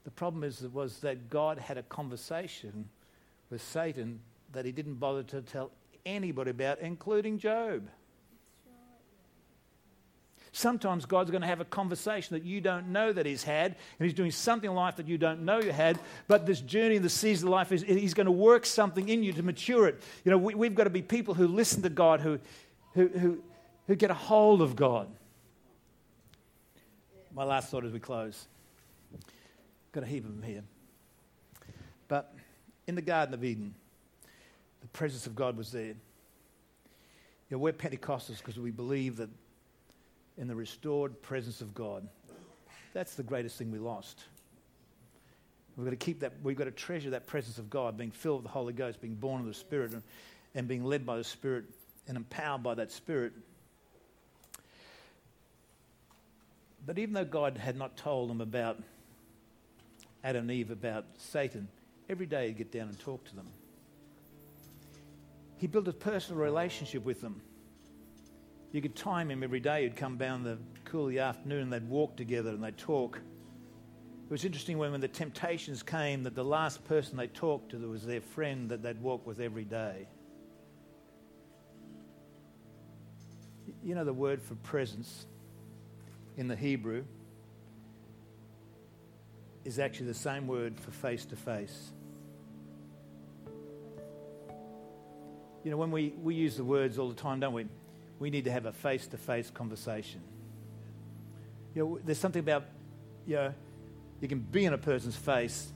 the 0.04 0.12
problem 0.12 0.44
is, 0.44 0.62
was 0.62 1.00
that 1.00 1.30
God 1.30 1.58
had 1.58 1.78
a 1.78 1.84
conversation 1.84 2.90
with 3.50 3.62
Satan 3.62 4.20
that 4.52 4.66
he 4.66 4.72
didn't 4.72 4.96
bother 4.96 5.24
to 5.24 5.42
tell 5.42 5.72
anybody 6.06 6.52
about, 6.52 6.80
including 6.80 7.38
Job. 7.38 7.88
Sometimes 10.56 11.06
God's 11.08 11.32
going 11.32 11.42
to 11.42 11.48
have 11.48 11.62
a 11.62 11.66
conversation 11.66 12.36
that 12.36 12.44
you 12.44 12.62
don't 12.62 12.90
know 12.90 13.12
that 13.12 13.26
He's 13.26 13.42
had, 13.42 13.72
and 13.72 14.06
He's 14.06 14.14
doing 14.14 14.30
something 14.30 14.70
in 14.70 14.76
life 14.76 14.98
that 14.98 15.08
you 15.08 15.18
don't 15.18 15.42
know 15.42 15.60
you 15.60 15.72
had. 15.72 15.98
But 16.28 16.46
this 16.46 16.62
journey 16.62 17.00
the 17.00 17.10
season 17.10 17.48
of 17.48 17.54
life 17.54 17.72
is 17.72 17.82
He's 17.82 18.14
going 18.14 18.28
to 18.28 18.32
work 18.32 18.68
something 18.68 19.10
in 19.10 19.24
you 19.24 19.34
to 19.34 19.42
mature 19.42 19.88
it. 19.88 20.04
You 20.24 20.30
know, 20.30 20.38
we, 20.38 20.68
have 20.68 20.76
got 20.76 20.84
to 20.84 20.92
be 20.92 21.02
people 21.02 21.34
who 21.34 21.48
listen 21.48 21.82
to 21.82 21.90
God, 21.90 22.22
who, 22.22 22.40
who, 22.94 23.08
who, 23.08 23.44
who 23.88 23.96
get 23.96 24.12
a 24.12 24.14
hold 24.14 24.62
of 24.62 24.76
God. 24.76 25.08
My 27.34 27.44
last 27.46 27.72
thought 27.72 27.84
as 27.84 27.92
we 27.92 28.00
close. 28.00 28.48
Got 29.94 30.04
a 30.04 30.08
heap 30.08 30.26
of 30.26 30.36
them 30.36 30.44
here. 30.44 30.64
But 32.08 32.36
in 32.88 32.96
the 32.96 33.02
Garden 33.02 33.34
of 33.34 33.44
Eden, 33.44 33.74
the 34.82 34.88
presence 34.88 35.28
of 35.28 35.36
God 35.36 35.56
was 35.56 35.72
there. 35.72 35.86
You 35.86 35.96
know, 37.52 37.58
we're 37.60 37.74
Pentecostals 37.74 38.40
because 38.40 38.60
we 38.60 38.72
believe 38.72 39.18
that 39.18 39.30
in 40.38 40.48
the 40.48 40.56
restored 40.56 41.22
presence 41.22 41.62
of 41.62 41.74
God, 41.74 42.08
that's 42.94 43.16
the 43.16 43.24
greatest 43.24 43.58
thing 43.58 43.72
we 43.72 43.80
lost. 43.80 44.24
We've 45.78 45.86
got 45.86 45.92
to 45.92 45.96
keep 45.96 46.20
that, 46.20 46.34
we've 46.44 46.58
got 46.58 46.66
to 46.66 46.72
treasure 46.72 47.12
that 47.12 47.28
presence 47.28 47.58
of 47.58 47.70
God, 47.70 47.98
being 47.98 48.12
filled 48.12 48.44
with 48.44 48.52
the 48.52 48.54
Holy 48.54 48.74
Ghost, 48.74 49.02
being 49.02 49.16
born 49.16 49.42
of 49.42 49.48
the 49.48 49.54
Spirit, 49.54 49.92
and, 49.94 50.04
and 50.56 50.68
being 50.68 50.84
led 50.84 51.06
by 51.06 51.18
the 51.18 51.24
Spirit 51.24 51.66
and 52.08 52.18
empowered 52.18 52.64
by 52.64 52.76
that 52.76 52.92
Spirit. 52.92 53.34
But 56.86 57.00
even 57.00 57.14
though 57.14 57.26
God 57.26 57.58
had 57.58 57.78
not 57.78 57.96
told 57.96 58.30
them 58.30 58.42
about 58.42 58.82
Adam 60.24 60.44
and 60.44 60.52
Eve 60.52 60.72
about 60.72 61.06
Satan, 61.18 61.68
every 62.10 62.26
day 62.26 62.48
he'd 62.48 62.58
get 62.58 62.72
down 62.72 62.88
and 62.88 63.00
talk 63.00 63.26
to 63.26 63.36
them. 63.36 63.48
He 65.58 65.68
built 65.68 65.88
a 65.88 65.94
personal 65.94 66.42
relationship 66.42 67.04
with 67.04 67.22
them. 67.22 67.42
You 68.72 68.82
could 68.82 68.96
time 68.96 69.30
him 69.30 69.44
every 69.44 69.60
day. 69.60 69.84
He'd 69.84 69.96
come 69.96 70.18
down 70.18 70.44
the 70.44 70.58
cool 70.86 71.06
of 71.06 71.12
the 71.12 71.20
afternoon 71.20 71.64
and 71.64 71.74
they'd 71.74 71.88
walk 71.88 72.16
together 72.16 72.50
and 72.50 72.64
they'd 72.64 72.78
talk. 72.78 73.20
It 74.26 74.32
was 74.32 74.46
interesting 74.46 74.78
when, 74.78 74.92
when 74.92 75.02
the 75.02 75.08
temptations 75.08 75.84
came 75.84 76.24
that 76.24 76.36
the 76.36 76.44
last 76.44 76.84
person 76.86 77.18
they 77.18 77.28
talked 77.28 77.72
to 77.72 77.78
was 77.78 78.06
their 78.06 78.22
friend 78.22 78.70
that 78.70 78.82
they'd 78.82 79.02
walk 79.02 79.28
with 79.28 79.40
every 79.40 79.66
day. 79.66 80.08
You 83.84 83.96
know 83.96 84.06
the 84.06 84.14
word 84.14 84.42
for 84.42 84.56
presence 84.56 85.28
in 86.38 86.48
the 86.48 86.56
Hebrew 86.56 87.04
is 89.66 89.80
actually 89.80 90.08
the 90.08 90.14
same 90.14 90.48
word 90.48 90.80
for 90.80 90.92
face 90.92 91.26
to 91.26 91.36
face. 91.36 91.92
You 95.64 95.72
know, 95.72 95.78
when 95.78 95.92
we, 95.92 96.14
we 96.22 96.36
use 96.36 96.58
the 96.58 96.64
words 96.64 97.00
all 97.00 97.08
the 97.08 97.16
time, 97.16 97.40
don't 97.40 97.54
we? 97.54 97.68
We 98.20 98.30
need 98.30 98.44
to 98.46 98.52
have 98.52 98.66
a 98.66 98.74
face 98.74 99.08
to 99.08 99.18
face 99.18 99.50
conversation. 99.50 100.22
You 101.74 101.84
know, 101.84 102.00
there's 102.04 102.18
something 102.18 102.42
about, 102.42 102.66
you 103.26 103.36
know, 103.36 103.54
you 104.20 104.28
can 104.28 104.40
be 104.40 104.66
in 104.66 104.74
a 104.74 104.78
person's 104.78 105.16
face, 105.16 105.72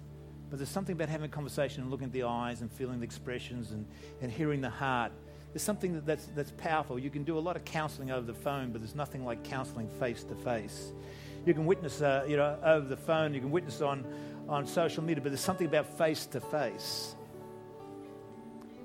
but 0.50 0.60
there's 0.60 0.70
something 0.70 0.94
about 0.94 1.10
having 1.10 1.26
a 1.26 1.34
conversation 1.34 1.82
and 1.84 1.92
looking 1.92 2.08
at 2.08 2.14
the 2.14 2.24
eyes 2.24 2.62
and 2.62 2.72
feeling 2.72 3.00
the 3.00 3.06
expressions 3.06 3.72
and, 3.72 3.86
and 4.22 4.32
hearing 4.32 4.62
the 4.62 4.70
heart. 4.70 5.12
There's 5.54 5.64
something 5.64 5.94
that, 5.94 6.06
that's, 6.06 6.26
that's 6.28 6.52
powerful. 6.52 7.00
You 7.00 7.10
can 7.10 7.24
do 7.24 7.38
a 7.38 7.40
lot 7.40 7.56
of 7.56 7.64
counseling 7.64 8.12
over 8.12 8.26
the 8.26 8.34
phone, 8.34 8.72
but 8.72 8.82
there's 8.82 8.96
nothing 8.96 9.26
like 9.26 9.44
counseling 9.46 9.90
face 10.00 10.24
to 10.26 10.36
face 10.36 10.92
you 11.46 11.54
can 11.54 11.66
witness, 11.66 12.02
uh, 12.02 12.26
you 12.28 12.38
know, 12.38 12.58
over 12.64 12.88
the 12.88 12.98
phone, 12.98 13.34
you 13.34 13.40
can 13.40 13.52
witness 13.52 13.82
on, 13.82 14.06
on 14.50 14.66
social 14.66 15.04
media, 15.04 15.22
but 15.22 15.30
there's 15.30 15.42
something 15.42 15.68
about 15.68 15.98
face 15.98 16.26
to 16.28 16.40
face. 16.40 17.16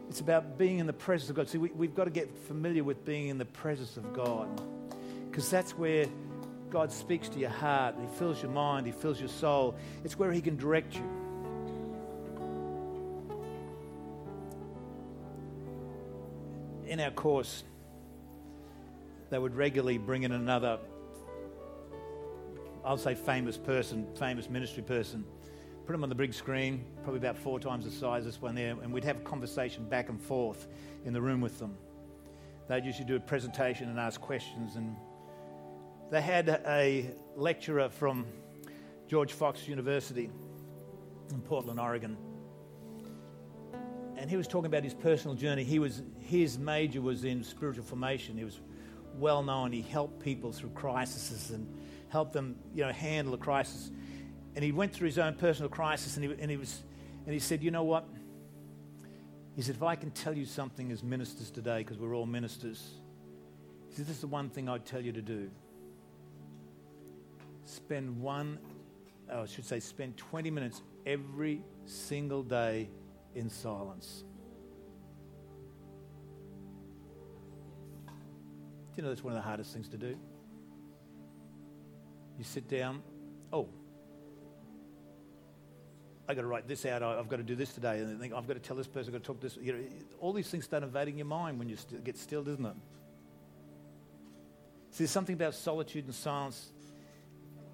It's 0.09 0.21
about 0.21 0.59
being 0.59 0.79
in 0.79 0.87
the 0.87 0.93
presence 0.93 1.31
of 1.31 1.37
God. 1.37 1.49
See, 1.49 1.59
we, 1.59 1.71
we've 1.71 1.95
got 1.95 2.05
to 2.05 2.11
get 2.11 2.37
familiar 2.47 2.85
with 2.85 3.05
being 3.05 3.29
in 3.29 3.39
the 3.39 3.47
presence 3.47 3.97
of 3.97 4.13
God 4.13 4.61
because 5.31 5.51
that's 5.51 5.73
where 5.73 6.07
God 6.69 6.93
speaks 6.93 7.29
to 7.31 7.39
your 7.39 7.51
heart. 7.51 7.95
He 8.01 8.07
fills 8.19 8.43
your 8.43 8.51
mind, 8.51 8.87
He 8.87 8.93
fills 8.93 9.19
your 9.19 9.29
soul. 9.29 9.75
It's 10.05 10.19
where 10.19 10.31
He 10.31 10.41
can 10.41 10.57
direct 10.57 10.95
you. 10.95 11.09
In 16.87 17.01
our 17.01 17.11
course, 17.11 17.65
they 19.31 19.39
would 19.39 19.55
regularly 19.55 19.97
bring 19.97 20.25
in 20.25 20.33
another 20.33 20.79
I'll 22.85 22.97
say 22.97 23.15
famous 23.15 23.57
person, 23.57 24.07
famous 24.19 24.51
ministry 24.51 24.83
person, 24.83 25.25
put 25.87 25.93
them 25.93 26.03
on 26.03 26.09
the 26.09 26.15
big 26.15 26.35
screen, 26.35 26.85
probably 27.03 27.19
about 27.19 27.39
four 27.39 27.61
times 27.61 27.85
the 27.85 27.91
size 27.91 28.25
this 28.25 28.43
one 28.43 28.55
there, 28.55 28.73
and 28.73 28.93
we'd 28.93 29.05
have 29.05 29.19
a 29.19 29.21
conversation 29.21 29.89
back 29.89 30.09
and 30.09 30.21
forth 30.21 30.67
in 31.05 31.13
the 31.13 31.21
room 31.21 31.41
with 31.41 31.59
them. 31.59 31.77
They'd 32.69 32.85
usually 32.85 33.05
do 33.05 33.17
a 33.17 33.21
presentation 33.21 33.89
and 33.89 34.01
ask 34.01 34.21
questions, 34.21 34.77
and 34.77 34.97
they 36.11 36.21
had 36.21 36.49
a 36.49 37.11
lecturer 37.37 37.89
from 37.89 38.27
George 39.07 39.33
Fox 39.33 39.69
University 39.69 40.31
in 41.31 41.41
Portland, 41.43 41.79
Oregon. 41.79 42.17
And 44.17 44.29
he 44.29 44.37
was 44.37 44.47
talking 44.47 44.67
about 44.67 44.85
his 44.85 44.95
personal 44.95 45.37
journey. 45.37 45.65
He 45.65 45.79
was, 45.79 46.03
his 46.19 46.59
major 46.59 47.01
was 47.01 47.25
in 47.25 47.43
spiritual 47.43 47.85
formation. 47.85 48.37
He 48.37 48.45
was 48.45 48.61
well 49.17 49.43
known. 49.43 49.73
He 49.73 49.83
helped 49.83 50.21
people 50.21 50.53
through 50.53 50.71
crises 50.71 51.51
and 51.51 51.67
help 52.13 52.31
them, 52.31 52.57
you 52.75 52.85
know, 52.85 52.93
handle 52.93 53.33
a 53.33 53.39
crisis. 53.39 53.91
And 54.55 54.63
he 54.63 54.71
went 54.71 54.93
through 54.93 55.07
his 55.07 55.19
own 55.19 55.35
personal 55.35 55.71
crisis, 55.71 56.17
and 56.19 56.25
he, 56.27 56.37
and 56.39 56.51
he 56.51 56.59
was, 56.59 56.83
and 57.25 57.33
he 57.33 57.41
said, 57.41 57.63
you 57.63 57.71
know 57.71 57.85
what? 57.85 58.07
He 59.57 59.63
said, 59.63 59.77
if 59.77 59.83
I 59.83 59.97
can 59.97 60.11
tell 60.11 60.37
you 60.37 60.45
something 60.45 60.93
as 60.93 61.03
ministers 61.03 61.51
today, 61.51 61.79
because 61.79 61.97
we're 61.97 62.15
all 62.15 62.27
ministers, 62.27 62.87
he 63.89 63.97
said, 63.97 64.07
this 64.07 64.17
is 64.17 64.21
the 64.21 64.27
one 64.27 64.51
thing 64.51 64.69
I'd 64.69 64.85
tell 64.85 65.01
you 65.01 65.13
to 65.13 65.23
do. 65.23 65.51
Spend 67.65 68.21
one, 68.21 68.59
oh, 69.31 69.43
I 69.43 69.47
should 69.47 69.65
say, 69.65 69.81
spend 69.81 70.19
20 70.19 70.51
minutes 70.51 70.83
every 71.07 71.63
single 71.87 72.43
day 72.43 72.91
in 73.35 73.49
silence. 73.49 74.25
you 78.95 79.03
know 79.03 79.09
that's 79.09 79.25
one 79.25 79.33
of 79.33 79.39
the 79.39 79.49
hardest 79.49 79.73
things 79.73 79.89
to 79.89 79.97
do? 79.97 80.15
You 82.39 82.45
sit 82.45 82.69
down, 82.69 83.03
oh, 83.53 83.69
I've 86.29 86.37
got 86.37 86.43
to 86.43 86.49
write 86.49 86.69
this 86.69 86.87
out, 86.87 87.03
I've 87.03 87.29
got 87.29 87.37
to 87.37 87.43
do 87.43 87.55
this 87.55 87.73
today, 87.73 87.99
and 87.99 88.19
think, 88.21 88.33
I've 88.33 88.47
got 88.47 88.55
to 88.55 88.61
tell 88.61 88.77
this 88.77 88.87
person, 88.87 89.15
I've 89.15 89.23
got 89.23 89.25
to 89.25 89.27
talk 89.27 89.41
this. 89.41 89.59
You 89.61 89.73
know, 89.73 89.79
all 90.21 90.33
these 90.33 90.49
things 90.49 90.65
start 90.65 90.83
invading 90.83 91.19
your 91.19 91.27
mind 91.27 91.59
when 91.59 91.69
you 91.69 91.77
st- 91.77 92.05
get 92.05 92.17
still, 92.17 92.43
doesn't 92.43 92.65
it? 92.65 92.75
See, 94.93 95.05
there's 95.05 95.11
something 95.11 95.35
about 95.35 95.55
solitude 95.55 96.05
and 96.05 96.15
silence. 96.15 96.71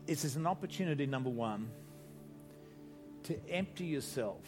It's 0.06 0.34
an 0.34 0.46
opportunity, 0.46 1.06
number 1.06 1.30
one, 1.30 1.70
to 3.24 3.36
empty 3.50 3.84
yourself 3.84 4.42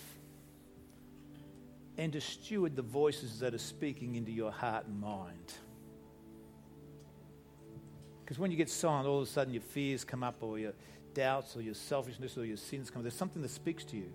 and 1.99 2.13
to 2.15 2.21
steward 2.21 2.77
the 2.77 2.83
voices 2.83 3.41
that 3.41 3.55
are 3.55 3.59
speaking 3.59 4.15
into 4.15 4.33
your 4.33 4.51
heart 4.51 4.87
and 4.87 5.01
mind. 5.01 5.53
Because 8.31 8.39
when 8.39 8.53
you 8.53 8.57
get 8.57 8.71
silent, 8.71 9.09
all 9.09 9.23
of 9.23 9.27
a 9.27 9.27
sudden 9.29 9.53
your 9.53 9.61
fears 9.61 10.05
come 10.05 10.23
up, 10.23 10.37
or 10.41 10.57
your 10.57 10.73
doubts, 11.15 11.57
or 11.57 11.63
your 11.63 11.75
selfishness, 11.75 12.39
or 12.39 12.45
your 12.45 12.57
sins 12.57 12.89
come. 12.89 13.03
There's 13.03 13.13
something 13.13 13.43
that 13.43 13.51
speaks 13.51 13.83
to 13.87 13.97
you. 13.97 14.13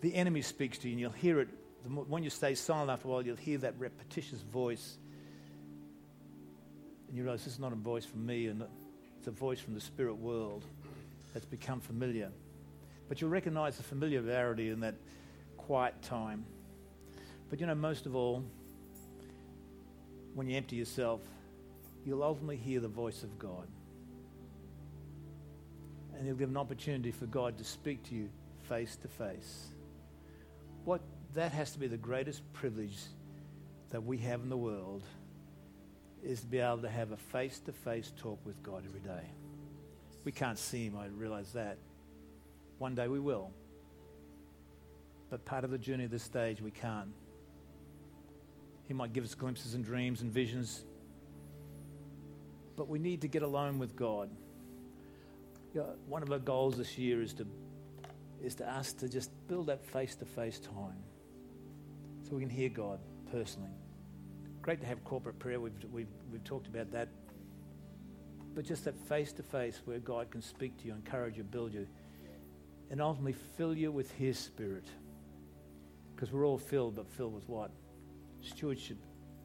The 0.00 0.14
enemy 0.14 0.40
speaks 0.40 0.78
to 0.78 0.88
you, 0.88 0.92
and 0.92 1.00
you'll 1.00 1.10
hear 1.10 1.40
it. 1.40 1.48
When 1.84 2.22
you 2.22 2.30
stay 2.30 2.54
silent 2.54 2.88
after 2.88 3.08
a 3.08 3.10
while, 3.10 3.20
you'll 3.20 3.36
hear 3.36 3.58
that 3.58 3.74
repetitious 3.78 4.40
voice. 4.40 4.96
And 7.08 7.18
you 7.18 7.22
realize 7.22 7.44
this 7.44 7.52
is 7.52 7.60
not 7.60 7.74
a 7.74 7.76
voice 7.76 8.06
from 8.06 8.24
me, 8.24 8.46
and 8.46 8.64
it's 9.18 9.26
a 9.26 9.30
voice 9.30 9.60
from 9.60 9.74
the 9.74 9.80
spirit 9.82 10.14
world 10.14 10.64
that's 11.34 11.44
become 11.44 11.80
familiar. 11.80 12.30
But 13.10 13.20
you'll 13.20 13.28
recognize 13.28 13.76
the 13.76 13.82
familiarity 13.82 14.70
in 14.70 14.80
that 14.80 14.94
quiet 15.58 16.00
time. 16.00 16.46
But 17.50 17.60
you 17.60 17.66
know, 17.66 17.74
most 17.74 18.06
of 18.06 18.16
all, 18.16 18.42
when 20.32 20.48
you 20.48 20.56
empty 20.56 20.76
yourself, 20.76 21.20
you'll 22.06 22.22
ultimately 22.22 22.56
hear 22.56 22.78
the 22.80 22.88
voice 22.88 23.24
of 23.24 23.38
God. 23.38 23.66
And 26.16 26.26
you'll 26.26 26.36
give 26.36 26.48
an 26.48 26.56
opportunity 26.56 27.10
for 27.10 27.26
God 27.26 27.58
to 27.58 27.64
speak 27.64 28.04
to 28.04 28.14
you 28.14 28.30
face 28.68 28.96
to 28.96 29.08
face. 29.08 29.66
What 30.84 31.02
that 31.34 31.52
has 31.52 31.72
to 31.72 31.78
be 31.78 31.88
the 31.88 31.96
greatest 31.96 32.40
privilege 32.52 32.96
that 33.90 34.02
we 34.02 34.18
have 34.18 34.40
in 34.40 34.48
the 34.48 34.56
world 34.56 35.02
is 36.24 36.40
to 36.40 36.46
be 36.46 36.58
able 36.58 36.78
to 36.78 36.88
have 36.88 37.10
a 37.10 37.16
face 37.16 37.58
to 37.60 37.72
face 37.72 38.12
talk 38.16 38.38
with 38.46 38.62
God 38.62 38.84
every 38.86 39.00
day. 39.00 39.26
We 40.24 40.32
can't 40.32 40.58
see 40.58 40.86
Him, 40.86 40.96
I 40.96 41.06
realize 41.06 41.52
that. 41.52 41.76
One 42.78 42.94
day 42.94 43.08
we 43.08 43.20
will. 43.20 43.50
But 45.28 45.44
part 45.44 45.64
of 45.64 45.70
the 45.70 45.78
journey 45.78 46.04
of 46.04 46.10
this 46.10 46.22
stage, 46.22 46.60
we 46.60 46.70
can't. 46.70 47.12
He 48.86 48.94
might 48.94 49.12
give 49.12 49.24
us 49.24 49.34
glimpses 49.34 49.74
and 49.74 49.84
dreams 49.84 50.22
and 50.22 50.30
visions. 50.30 50.84
But 52.76 52.88
we 52.88 52.98
need 52.98 53.22
to 53.22 53.28
get 53.28 53.42
alone 53.42 53.78
with 53.78 53.96
God. 53.96 54.30
You 55.74 55.80
know, 55.80 55.94
one 56.06 56.22
of 56.22 56.30
our 56.30 56.38
goals 56.38 56.76
this 56.76 56.96
year 56.96 57.22
is 57.22 57.34
to, 57.34 57.46
is 58.42 58.54
to 58.56 58.70
us 58.70 58.92
to 58.94 59.08
just 59.08 59.30
build 59.48 59.66
that 59.66 59.84
face 59.84 60.14
to 60.16 60.24
face 60.24 60.60
time 60.60 61.02
so 62.22 62.36
we 62.36 62.42
can 62.42 62.50
hear 62.50 62.68
God 62.68 63.00
personally. 63.30 63.70
Great 64.62 64.80
to 64.80 64.86
have 64.86 65.02
corporate 65.04 65.38
prayer. 65.38 65.60
We've, 65.60 65.72
we've, 65.92 66.08
we've 66.30 66.44
talked 66.44 66.66
about 66.66 66.90
that. 66.92 67.08
But 68.54 68.64
just 68.64 68.84
that 68.84 68.98
face 69.08 69.32
to 69.34 69.42
face 69.42 69.80
where 69.84 69.98
God 69.98 70.30
can 70.30 70.42
speak 70.42 70.78
to 70.78 70.86
you, 70.86 70.94
encourage 70.94 71.36
you, 71.36 71.44
build 71.44 71.72
you, 71.74 71.86
and 72.90 73.00
ultimately 73.00 73.34
fill 73.56 73.76
you 73.76 73.92
with 73.92 74.10
His 74.12 74.38
Spirit. 74.38 74.86
Because 76.14 76.32
we're 76.32 76.46
all 76.46 76.58
filled, 76.58 76.96
but 76.96 77.08
filled 77.10 77.34
with 77.34 77.48
what? 77.48 77.70
Stewards 78.40 78.80
should 78.80 78.98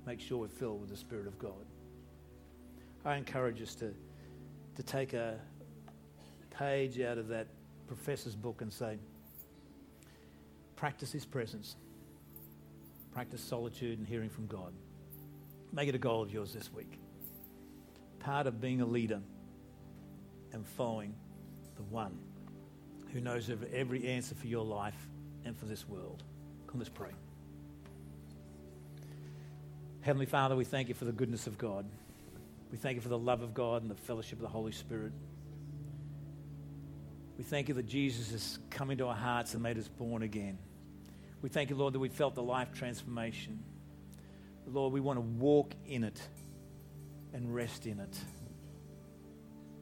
make 0.05 0.19
sure 0.19 0.37
we're 0.37 0.47
filled 0.47 0.81
with 0.81 0.89
the 0.89 0.97
Spirit 0.97 1.27
of 1.27 1.37
God. 1.37 1.65
I 3.03 3.15
encourage 3.15 3.61
us 3.61 3.73
to, 3.75 3.93
to 4.75 4.83
take 4.83 5.13
a 5.13 5.39
page 6.51 6.99
out 6.99 7.17
of 7.17 7.27
that 7.29 7.47
professor's 7.87 8.35
book 8.35 8.61
and 8.61 8.71
say, 8.71 8.97
practice 10.75 11.11
His 11.11 11.25
presence, 11.25 11.75
practice 13.11 13.41
solitude 13.41 13.97
and 13.97 14.07
hearing 14.07 14.29
from 14.29 14.45
God. 14.47 14.73
Make 15.73 15.89
it 15.89 15.95
a 15.95 15.99
goal 15.99 16.21
of 16.21 16.31
yours 16.31 16.53
this 16.53 16.71
week. 16.71 16.99
Part 18.19 18.45
of 18.45 18.61
being 18.61 18.81
a 18.81 18.85
leader 18.85 19.21
and 20.53 20.65
following 20.65 21.15
the 21.75 21.83
one 21.83 22.17
who 23.13 23.19
knows 23.19 23.49
every 23.73 24.07
answer 24.07 24.35
for 24.35 24.47
your 24.47 24.63
life 24.63 25.07
and 25.43 25.57
for 25.57 25.65
this 25.65 25.87
world. 25.87 26.23
Come, 26.67 26.79
let's 26.79 26.89
pray. 26.89 27.09
Heavenly 30.01 30.25
Father, 30.25 30.55
we 30.55 30.65
thank 30.65 30.87
you 30.87 30.93
for 30.93 31.05
the 31.05 31.11
goodness 31.11 31.47
of 31.47 31.57
God. 31.57 31.85
We 32.71 32.77
thank 32.77 32.95
you 32.95 33.01
for 33.01 33.09
the 33.09 33.17
love 33.17 33.41
of 33.41 33.53
God 33.53 33.81
and 33.81 33.91
the 33.91 33.95
fellowship 33.95 34.39
of 34.39 34.43
the 34.43 34.47
Holy 34.47 34.71
Spirit. 34.71 35.11
We 37.37 37.43
thank 37.43 37.67
you 37.67 37.73
that 37.75 37.85
Jesus 37.85 38.31
has 38.31 38.59
come 38.69 38.91
into 38.91 39.07
our 39.07 39.15
hearts 39.15 39.53
and 39.53 39.61
made 39.61 39.77
us 39.77 39.87
born 39.87 40.23
again. 40.23 40.57
We 41.41 41.49
thank 41.49 41.69
you, 41.69 41.75
Lord, 41.75 41.93
that 41.93 41.99
we 41.99 42.07
felt 42.07 42.35
the 42.35 42.43
life 42.43 42.71
transformation. 42.71 43.63
Lord, 44.67 44.93
we 44.93 45.01
want 45.01 45.17
to 45.17 45.21
walk 45.21 45.73
in 45.85 46.03
it 46.03 46.21
and 47.33 47.53
rest 47.53 47.87
in 47.87 47.99
it. 47.99 48.17